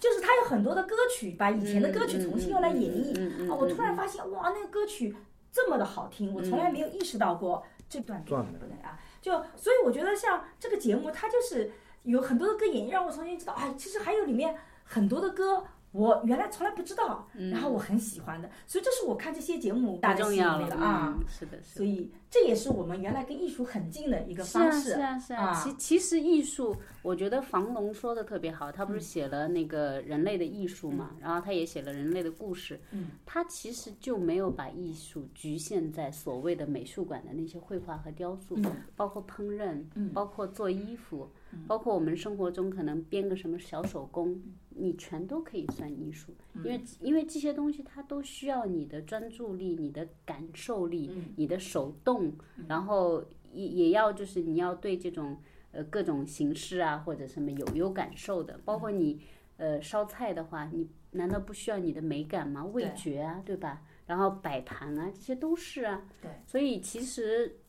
[0.00, 3.54] 就是他有很多的歌曲，把以前的歌曲重新用来演绎啊！
[3.54, 5.14] 我突然发现，哇，那个歌曲
[5.52, 8.42] 这么的好听，我从来没有意识到过这段不能
[8.82, 8.98] 啊！
[9.20, 11.70] 就所以我觉得像这个节目，它就是
[12.04, 15.64] 有很多的歌演绎，让我重新知道，哎，其实还有里面很多的歌。
[15.92, 21.18] 我原来从来不知道，然后我很喜欢的，所以这是我看这些节目大的吸引力了啊！
[21.26, 24.90] 是的，所以这也是我们原来跟艺术很近的一个方式。
[24.90, 25.60] 是啊，是啊，是啊。
[25.60, 32.80] 其其实艺术，我觉得房龙说的特别好，他不是写了那个人类的艺术嘛，然后他也写了人类的故事。
[32.92, 33.08] 嗯。
[33.26, 38.56] 他其实就没有把艺术局限在所谓的美术馆的那些绘画和雕塑，
[38.94, 41.28] 包括烹饪，包括做衣服。
[41.66, 44.40] 包括我们生活中可能编个什么小手工，
[44.80, 46.32] 你全都可以算艺术，
[46.64, 52.32] 因为因为这些东西它都需要你的专注力、你的感受力、你的手动，
[52.66, 55.36] 然后也也要就是你要对这种
[55.72, 59.20] 呃各种形式啊或者什么有有感受的，包括你
[59.58, 62.64] 呃烧菜的话，你难道不需要你的美感吗？
[62.64, 63.82] 味觉啊，对吧？
[64.06, 66.02] 然后摆盘啊，这些都是啊。
[66.22, 66.30] 对。
[66.46, 67.59] 所以其实。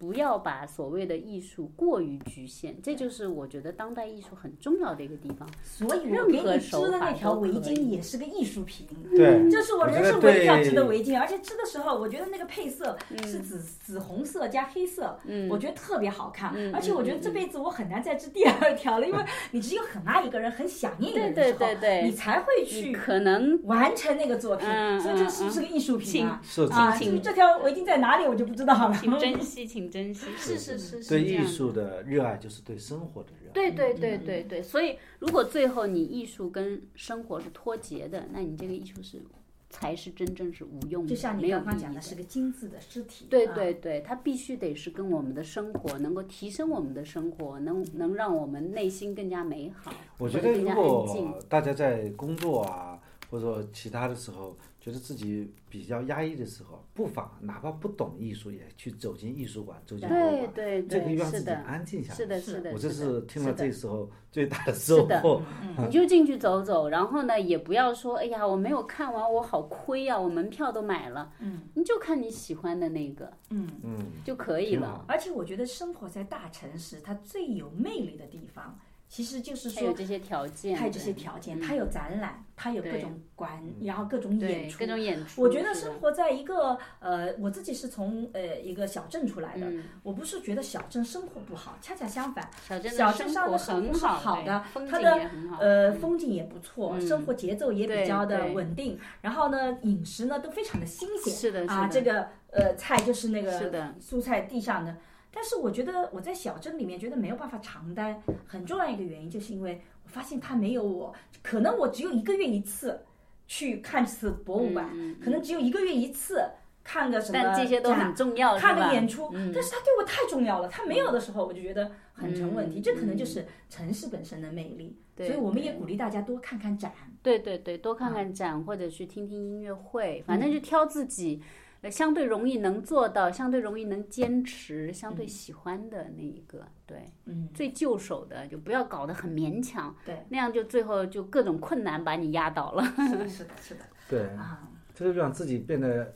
[0.00, 5.46] 不要把所谓的艺术过于局限，这就是我觉得当代艺术很重要的一个地方。
[5.62, 12.96] 所以我给你织的那条围巾也是个艺术品，对，这是我人生唯一要织的围巾，而且织的时候，我觉得那个配色
[13.26, 15.18] 是紫紫红色加黑色，
[15.50, 16.50] 我觉得特别好看。
[16.72, 21.66] 而且我觉得这辈子我很难再织第二条了，因为你只有很爱一个人、很想念一个人的时候，
[22.04, 24.66] 你才会去可能完成那个作品。
[24.98, 26.40] 所以这是不是个艺术品啊？
[26.70, 28.96] 啊，至于这条围巾在哪里，我就不知道了。
[28.98, 29.89] 请珍惜，请。
[29.90, 33.52] 珍惜是是是是对艺术的热爱就是对生活的热爱。
[33.52, 39.20] 对对对对对，所以如果最后你艺术跟生活是脱节的，那你这个艺术是
[39.68, 41.10] 才是真正是无用的。
[41.10, 43.26] 就像你刚刚讲的是个精致的尸体。
[43.28, 49.92] 对对对，它必须得是跟我们的生活能够提升我们的生活，能能让我们内心更加美好。
[50.18, 52.98] 我觉得如果大家在工作啊，
[53.30, 54.56] 或者说其他的时候。
[54.80, 62.16] 觉得自己比较压抑的时候，不妨哪怕不懂艺术，也去走进艺术馆，走进博物馆，这可以让自己安静下来。
[62.16, 65.42] 是的，是的，我这是听了这时候最大的收获。
[65.78, 71.30] 你就进去走走，然后呢，也不要说，哎呀，我没有看完，我好亏呀，我门票都买了。
[71.40, 75.04] 嗯，你就看你喜欢的那个，嗯嗯，就可以了。
[75.06, 78.78] 而且我觉得生活在大城市，它最有魅力的地方。
[79.10, 85.42] 其实就是说，它有这些条件，它有这些条件，它有展览，它有各种馆，然后各种演出，各种演出。
[85.42, 89.66] 我觉得生活在一个呃，我自己是从呃一个小镇出来的，
[90.04, 95.28] 我不是觉得小镇生活不好，恰恰相反，小镇上的生活是好的，它的
[95.58, 104.94] 呃风景也不错，生活节奏也比较的稳定，然后呢饮食呢都非常的新鲜，是的，啊这个呃菜就是那个蔬菜地上的。
[105.32, 113.00] 但是我觉得我在小镇里面觉得没有办法长待，很重要一个原因就是因为我发现它没有我，可能我只有一个月一次
[113.46, 114.90] 去看次博物馆，
[115.22, 116.42] 可能只有一个月一次
[116.82, 126.92] 看个什么，但这些都很重要，看个演出，但是它对我太重要了，它没有的时候我就觉得很成问题，这可能就是城市本身的魅力，所以我们也鼓励大家多看看展，
[127.22, 131.40] 对对对，多看看展或者去听听音乐会，反正就挑自己。
[131.82, 142.82] 呃，相对容易能做到，相对容易能坚持，相对喜欢的那一个，对，嗯，最就手的就不要搞得很勉强，对，那样就最后就各种困难把你压倒了。
[142.84, 143.80] 是的，是的，是的。
[144.08, 144.26] 对。
[144.36, 146.14] 啊，这个让自己变得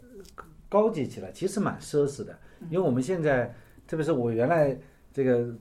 [0.69, 2.39] 高级起来，其实蛮奢侈的，
[2.71, 3.55] 因为我们现在，
[3.87, 4.79] 特别是我原来
[5.13, 5.55] 这个。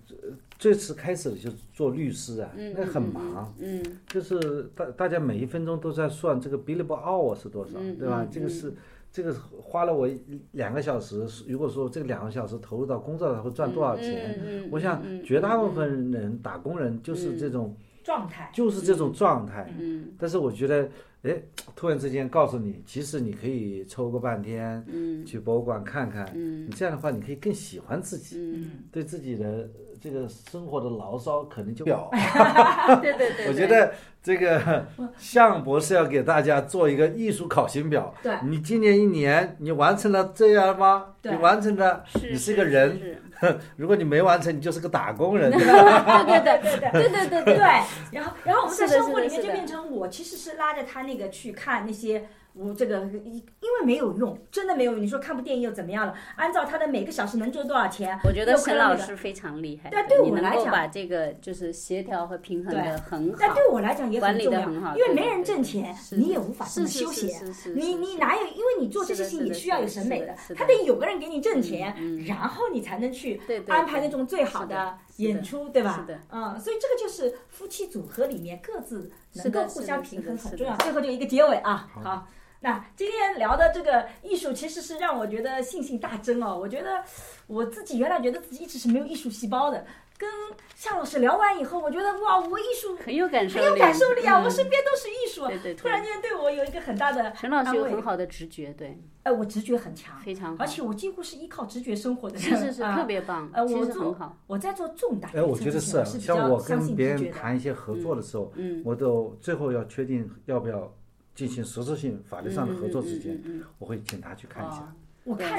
[0.60, 8.26] 最次开始就做律师啊，那很忙，嗯，就是大大家每一分钟都在算这个 billable hour 是多少，对吧？
[8.32, 8.74] 这个是
[9.14, 10.10] 这个花了我
[10.52, 14.68] 两个小时，如果说这个两个小时投入到工作上会赚多少钱？
[14.72, 19.72] 我想绝大部分人打工人就是这种状态，就是这种状态。
[19.80, 20.90] 嗯，但是我觉得。
[21.24, 21.42] 哎，
[21.74, 24.86] 突然之间告诉你，其实你可以抽个半天，
[25.26, 26.30] 去博物馆看看。
[26.36, 29.70] 你这样的话，你可以更喜欢自己，对自己的
[30.04, 32.10] 这个生活的牢骚可能就表。
[33.02, 33.48] 对对对。
[33.48, 34.86] 我觉得这个
[35.18, 38.14] 向博士要给大家做一个艺术考勤表。
[38.22, 38.36] 对。
[38.44, 41.06] 你今年一年你完成了这样吗？
[41.22, 43.18] 你完成了，你是个人。
[43.78, 45.50] 如果你没完成，你就是个打工人。
[45.52, 47.64] 对对对对对对对对对。
[48.12, 52.28] 然后，然后我们在生活里面就变成我其实是拉着他那个去看那些。
[52.54, 55.02] 我这个因因为没有用，真的没有用。
[55.02, 56.14] 你说看部电影又怎么样了？
[56.36, 58.18] 按照他的每个小时能赚多少钱？
[58.24, 59.90] 我觉得沈老师非常厉害。
[59.92, 63.38] 但对我来讲，把这个就是协调和平衡的很好。
[63.40, 67.44] 但对我来讲也很重要，因为没人挣钱，你也无法这么休闲。
[67.76, 68.46] 你你哪有？
[68.46, 71.96] 因为你做这些事情，也需要有审美的，他得有个人给你挣钱，
[72.28, 76.08] 然后你才能去安排那种最好的演出，对吧？
[76.30, 79.12] 嗯，所以这个就是夫妻组合里面各自
[79.44, 80.78] 能够互相平衡很重要。
[80.78, 82.28] 最后就一个结尾啊，好。
[82.64, 86.58] 那今天聊的这个艺术，其实是让我觉得信心大增哦。
[86.58, 87.04] 我觉得
[87.46, 89.86] 我自己原来觉得自己一直是没有艺术细胞的，
[90.18, 90.30] 跟
[90.74, 94.42] 夏老师聊完以后，我觉得哇，我艺术很有感受，很有感受力啊！
[94.42, 104.16] 我身边都是艺术，对对，突然间对我有一个很大的陈老师有很好的直觉，对，哎，我直觉很强，非常，而且我几乎是依靠直觉生活的，是是是，特别棒，呃，我做
[104.48, 110.90] 我在做重大，哎，我觉得是，像我跟别人谈一些合作的时候，嗯，我都最后要确定要不要。
[111.36, 113.42] 进行实质性法律上的合作之间，
[113.80, 114.96] 我会请他去看一下，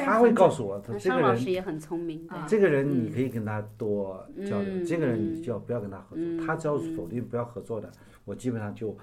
[0.05, 7.91] 他会告诉我，他这个人也很聪明，这个人你可以跟他多交流，这个人你就要不要跟他合作，他只要否定不要合作的，
[8.25, 8.97] 我基本上就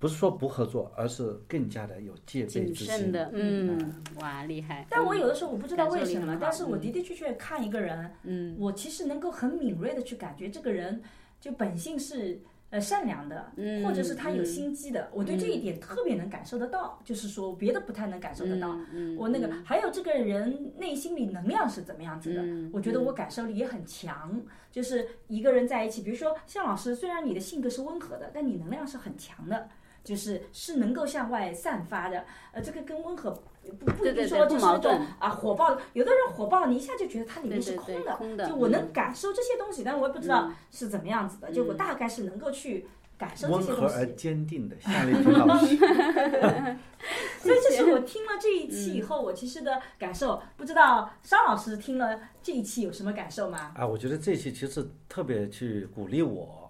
[0.00, 3.12] 不是说不合作，而是更加的有戒备之心。
[3.12, 4.84] 的，嗯，哇，厉害！
[4.90, 11.00] 但我有的时候我不知道为什么，但是我的的确确看一个人，嗯，我其实能够很敏锐的去感觉这个人
[11.40, 12.40] 就本性是。
[12.76, 13.50] 呃，善良的，
[13.82, 17.00] 或者是他有心机的，我对这一点特别能感受得到。
[17.06, 18.76] 就是说，别的不太能感受得到。
[19.16, 22.44] 我那个还有这个人内心里能量是怎么样子的？
[22.74, 24.38] 我觉得我感受力也很强。
[24.70, 29.68] 就是一个人在一起，比如说向老师，虽然你的性格是温和的，但你能量是很强的。
[30.04, 33.36] 就是是能够向外散发的，呃，这个跟温和
[33.72, 35.76] 不不一定说就是那种啊火爆。
[35.92, 37.94] 有的人火爆，你一下就觉得它里面是空
[38.36, 42.86] 的，就我能感受这些东西，但我也不知道是怎么样子的，就我大概是能够去
[43.18, 43.82] 感受这些东西。
[43.82, 45.76] 温和而坚定的夏令平老师。
[47.38, 50.42] 所以这是我听了这一期以后，我其实的感受。
[50.56, 53.72] 不知道商老师听了这一期有什么感受吗？
[53.76, 56.62] 啊，我觉得这一期其实特别去鼓励我。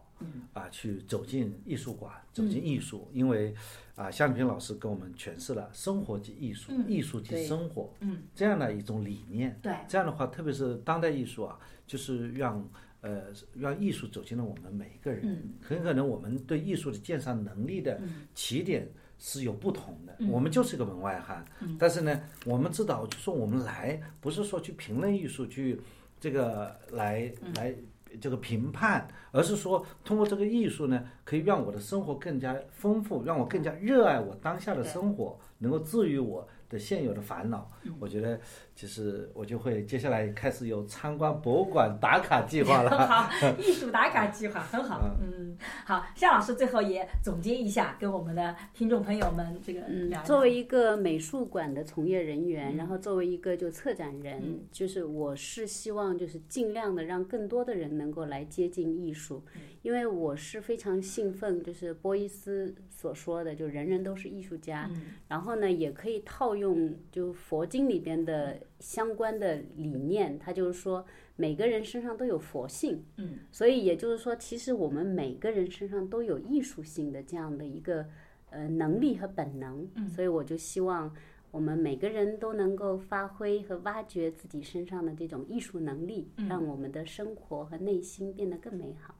[0.54, 3.54] 啊，去走进艺术馆，走进艺术，因为
[3.94, 9.58] 啊，夏立平老师跟我们诠释了生活即艺术，艺术即生活，嗯，这样的一种理念。
[9.62, 12.62] 对，这样的话，特别是当代艺术啊，就是让
[13.00, 15.42] 呃让艺术走进了我们每一个人。
[15.62, 17.98] 很可能我们对艺术的鉴赏能力的
[18.34, 18.86] 起点
[19.18, 21.42] 是有不同的，我们就是个门外汉。
[21.78, 25.80] 但是呢，我们知道，就说我们来不是说去评论艺术，去
[26.20, 27.74] 这个来来。
[28.20, 36.48] 这个评判，而是说通过这个艺术呢，可以让我的生活更加丰富，让我更加热爱我当下的生活，能够治愈我。
[36.68, 37.70] 的现有的烦恼，
[38.00, 38.40] 我觉得
[38.74, 42.90] 就是我就会接下来开始有参观博物馆打卡计划了。
[43.06, 45.00] 好，艺术打卡计划很好。
[45.22, 59.44] 嗯，好，夏老师最后也总结一下，跟我们的听众朋友们这个嗯，作为一个美术馆的从业人员，然后作为一个就策展人，就是我是希望就是尽量的让更多的人能够来接近艺术，
[59.82, 64.90] 因为我是非常兴奋，就是波伊斯所说的，就人人都是艺术家。
[65.28, 66.56] 然后呢，也可以套。
[66.56, 71.04] 用就佛经里边的相关的理念，他就是说
[71.36, 78.06] 每个人身上都有佛性，嗯，所以也就是说，其实我们每个人身上都有艺术性的这样的一个
[78.48, 81.14] 呃能力和本能，嗯，所以我就希望
[81.50, 89.14] 我们每个人都能够发挥和挖掘自己身上的这种艺术能力，让我们的生活和内心变得更美好。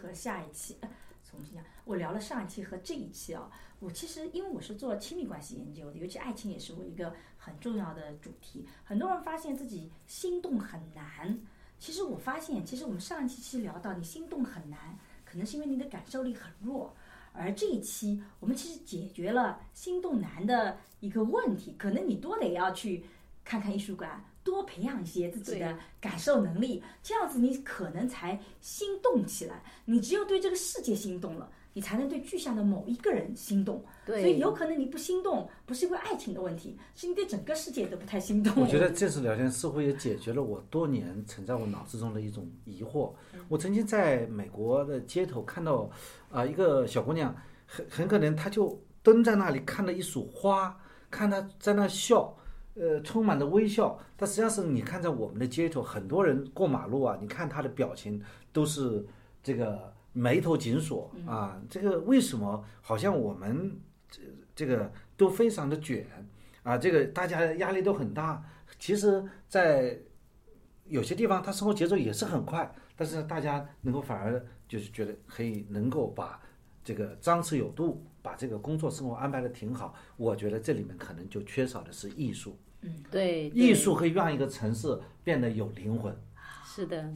[0.00, 0.76] 和下一期
[1.24, 3.48] 重新讲，我聊了上一期和这一期啊。
[3.78, 8.66] 我其实因为我是做亲密关系研究的，尤其爱情也是我一个很重要的主题。
[8.82, 11.38] 很多人发现自己心动很难，
[11.78, 16.92] 其实我发现，其实我们上一期期聊到你心动很难，可能是因为你的感受力很弱。
[17.32, 23.04] 而这一期我们其实解决了心动难的一个问题，可能你多得要去
[23.44, 24.22] 看看艺术馆。
[24.42, 29.60] 多培养一些自己的感受能力，这样子你可能才心动起来。
[29.84, 31.50] 你只有对这个世界心动了。
[31.76, 38.62] 你才能对具象的某一个人心动，所以有可能你不心动，不是因为爱情的问题，是你对整个世界都不太心动。
[38.62, 43.12] 我觉得这次聊天似乎也解决了我多年存在我脑子中的一种疑惑。
[43.50, 45.90] 我曾经在美国的街头看到，
[46.30, 47.36] 啊，一个小姑娘，
[47.66, 50.74] 很很可能她就蹲在那里看了一束花，
[51.10, 52.34] 看她在那笑，
[52.72, 53.98] 呃，充满着微笑。
[54.16, 58.18] 但实际上是你看在我们的街头，很多人过马路啊，你看她的表情
[58.50, 59.04] 都是
[59.42, 59.94] 这个。
[60.16, 63.78] 眉头紧锁啊，这个为什么好像我们
[64.08, 64.22] 这
[64.54, 66.06] 这个都非常的卷
[66.62, 66.78] 啊？
[66.78, 68.42] 这个大家压力都很大。
[68.78, 69.98] 其实，在
[70.86, 76.40] 有些地方，他生活节奏也是很快，但是大家能够反而就是觉得可以能够把
[76.82, 79.94] 这个张弛有度，把这个工作生活安排的挺好。
[80.16, 82.58] 我觉得这里面可能就缺少的是艺术。
[82.80, 86.16] 嗯，对，艺术可以让一个城市变得有灵魂。
[86.64, 87.12] 是的。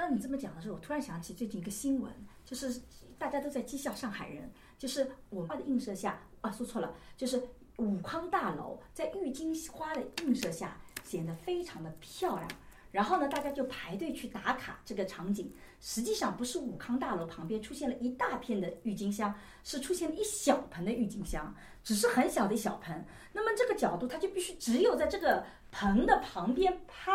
[0.00, 2.10] 当你这么讲的时候，我突然想起最近一个新闻，
[2.42, 2.80] 就是
[3.18, 7.38] 大家都在讥笑上海人，就是文化的映射下，啊，说错了，就是
[7.76, 12.48] 武康大楼在郁金花的映射下显得非常的漂亮。
[12.90, 15.52] 然后呢，大家就排队去打卡这个场景。
[15.80, 21.54] 实际上不是武康大楼旁边出现了一大片的郁金香，是出现了一小盆的郁金香，
[21.84, 23.04] 只是很小的一小盆。
[23.34, 27.12] 那么这个角度，它就必须只有在这个盆的旁边拍。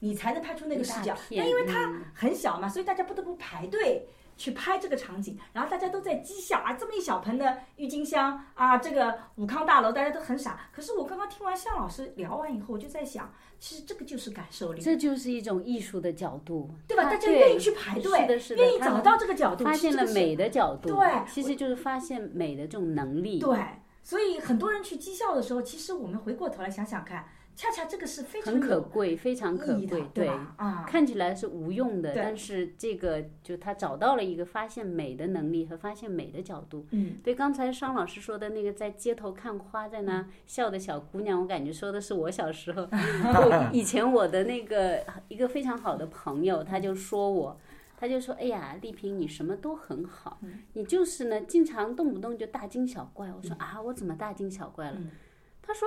[0.00, 10.58] 你才能拍出那个视角，那因为它很小嘛，所以大家不得不排队去拍这个场景，然后大家都在讥笑啊，这么一小盆的郁金香啊，这个武康大楼大家都很傻。
[10.72, 17.04] 可是我刚刚听完向老师聊完以后，我就在想，其实这个就是感受力，这就是一种艺术的角度，对吧？
[17.04, 23.38] 大家愿意去排队，愿意找到这个角度，发现了美的角度，对，其实就是发现美的这种能力。
[23.38, 23.58] 对，
[24.02, 27.26] 所以很多人去讥笑的时候，其实我们回过头来想想看。
[27.56, 36.86] 恰恰这个是非常很可贵，非常可贵，对啊，看起来是无用的，但是这个就他找到了一个发现美的能力和发现美的角度。
[36.90, 42.88] 嗯，对，刚才商老师说的那个在街头看花在那笑的小姑娘，我感觉说的是我小时候。
[43.72, 47.60] 以前我的那个一个非常好的朋友，他就说我，
[47.98, 50.38] 他就说，哎呀，丽萍你什么都很好，
[50.72, 53.28] 你就是呢经常动不动就大惊小怪。
[53.30, 54.98] 我说啊，我怎么大惊小怪了？
[55.60, 55.86] 他说。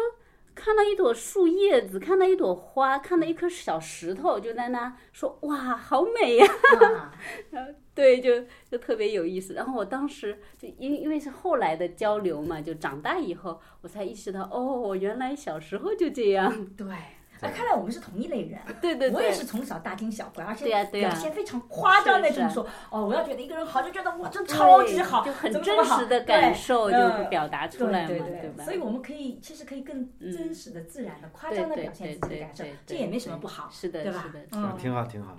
[0.55, 6.45] 看到一朵树叶子，看到一朵花，看到一颗小石头，就在那说：“哇，好美呀！”
[7.51, 9.53] 然 后对，就就特别有意思。
[9.53, 16.65] 然后我当时就因因为是后来的交流嘛，就长大以后我才意识到，哦，我原来小时候就这样。
[16.75, 16.87] 对。
[17.43, 18.59] 那看来我们是同一类人。
[18.81, 19.11] 对对对。
[19.11, 26.97] 我也是从小大惊小怪，而且表现非常夸张那种说，哦，我要觉得一个人好，就觉得哇，这超级好，就很真实的感受就
[27.29, 28.63] 表达出来嘛，对吧？
[28.63, 34.25] 所以我们可以其实可以更真实的、自然的、夸张的表现自己的感受，这也没什么不好，是的，对吧？
[34.51, 35.35] 嗯，挺好，挺好。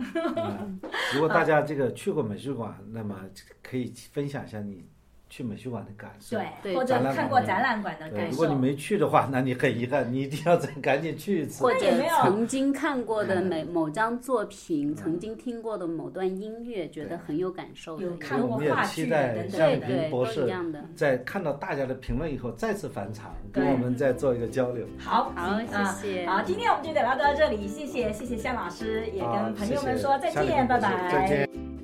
[1.14, 3.18] 如果大家这个去过美术馆，那么
[3.62, 4.88] 可以分享一下你。
[5.34, 8.30] 去美术馆的感受，对，或者看过展览馆的感受。
[8.30, 11.64] 如果你没去的话，那你很遗憾，你一定要再赶紧去一次。
[11.64, 11.80] 或者
[12.22, 18.04] 曾经看过的某某张作品，曾经听过的某段音乐，觉得很有感受的。
[18.04, 20.54] 有看过话剧等等，对对，博士的。
[20.94, 24.86] 在看到大家的评论以后，再次返场，跟我们再做一个交流。
[25.00, 25.66] 好，好，谢
[26.12, 26.26] 谢。
[26.26, 31.10] 好，今天我们就聊到这里，谢谢，谢谢向老师，也跟朋友们说再见，拜拜。
[31.10, 31.83] 再见。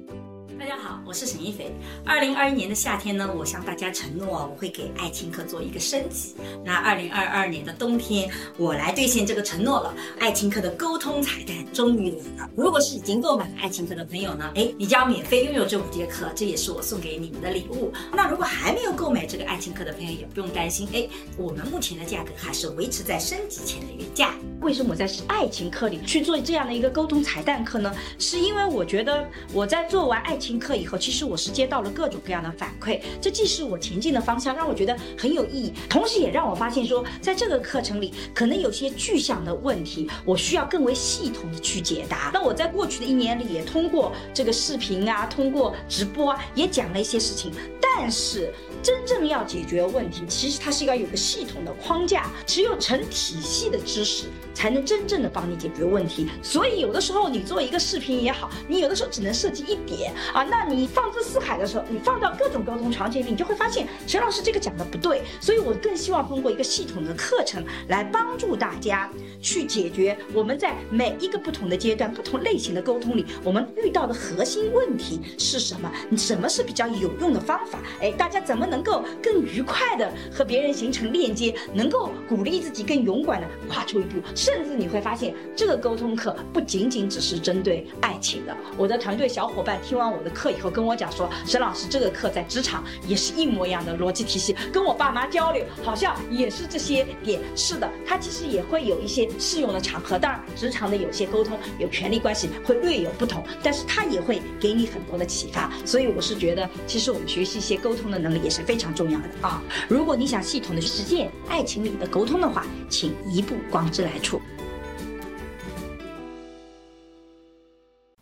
[0.61, 1.74] 大家好，我是沈一菲。
[2.05, 6.35] 二零二一年的夏天呢，我向大家承诺，我会给爱情课做一个升级。
[6.62, 9.95] 那二零二二年的冬天，我来兑现这个承诺了。
[10.19, 12.51] 爱情课的沟通彩蛋终于来了。
[12.55, 17.91] 如果是已经购买了爱情课的朋友呢，哎，你将免费拥有这五节课，这也是我送给你们的礼物。
[18.12, 21.09] 那如果还没有购买这个爱情课的朋友，也不用担心，哎，
[21.39, 24.35] 我们目前的价格还是维持在升级前的原价。
[24.61, 27.91] 为什么我在爱情课里去做这样的一个沟通彩蛋课呢？
[28.19, 30.49] 是因为我觉得我在做完爱情。
[30.51, 42.32] 听课以后，其实我是接到了各种各样的反馈，这既是我前进的方向，让我觉得很有意义，同时也让我发现说，在这个课程里，可能有些具象的问题，我需要更为系统的去解答。
[42.35, 48.52] 那我在过去的一年里，也通过这个视频啊，通过直播啊，也讲了一些事情，但是。
[48.82, 56.28] 真正要解决问题，其实它是要有个系统的框架，只有成体系的知识，才能真正的帮你解决问题。
[56.43, 65.23] 所以有的时候你做一个视频也好，你有的时候只能涉及一点啊，那你放之四海的时候，你放到各种沟通场景里，你就会发现陈老师这个讲的不对。
[65.40, 69.11] 所以我更希望通过一个系统的课程来帮助大家
[69.43, 75.93] 去解决我们在每一个不同的阶段、不同类型的沟通里，我们遇到的核心问题是什么？
[76.16, 77.78] 什么是比较有用的方法？
[78.01, 78.69] 哎，大家怎么？
[78.70, 84.20] 能够更愉快的和别人形成链接，能够鼓励自己更勇敢的跨出一步。
[84.34, 88.56] 甚至你会发现，这个沟通课不仅仅只是针对爱情的。
[88.78, 97.40] 我的团队小伙伴听完我的课以后跟我讲说，沈老师这个课在职场也是一模一样的逻辑体系，跟我爸妈交流好像也是这些点。
[97.56, 100.18] 是的，它其实也会有一些适用的场合。
[100.18, 105.70] 当然，职场的有些沟通有权利关系会略有不同，但是它也会给你很多的启发。
[105.84, 109.62] 所以我是觉得，其实我们学习一些沟通的能力也是非常重要的啊。
[109.89, 114.41] 如果你想系统的实践爱情里的沟通的话，请移步光之来处。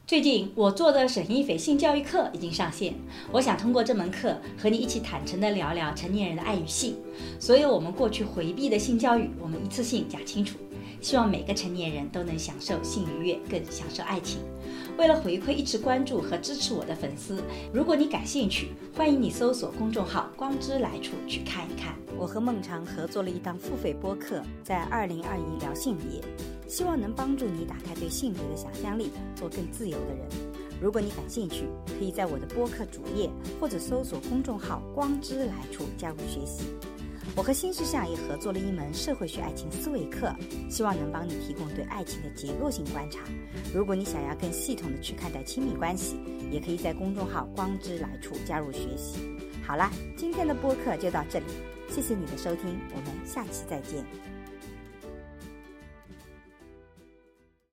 [0.06, 2.94] 最近我做的沈一斐性教育课已经上线，
[3.30, 6.96] 我想通过这门课和你一起坦诚的聊聊成年人的爱与性，
[7.38, 10.56] 所有我们过去回避的性教育，我们一次性讲清楚。
[11.02, 14.40] 希望每个成年人都能享受性愉悦，更享受爱情。
[14.98, 17.40] 为了回馈一直关注和支持我的粉丝，
[17.72, 21.94] 如果你感兴趣，欢迎你搜索公众号“光之来处”去看一看。
[22.18, 26.20] 我和孟尝合作了一档付费播客，在二零二一聊性别，
[26.66, 30.26] 希望能帮助你打开对性别的想象力，做更自由的人。
[30.82, 33.30] 如果你感兴趣，可以在我的播客主页
[33.60, 36.64] 或者搜索公众号“光之来处”加入学习。
[37.38, 40.34] 我和新世相也合作了一门社会学爱情思维课，
[40.68, 43.20] 希望能帮你提供对爱情的结构性观察。
[43.72, 46.16] 如果你想要更系统的去看待亲密关系，
[46.50, 49.20] 也可以在公众号“光之来处”加入学习。
[49.64, 51.44] 好啦，今天的播客就到这里，
[51.88, 54.04] 谢谢你的收听，我们下期再见。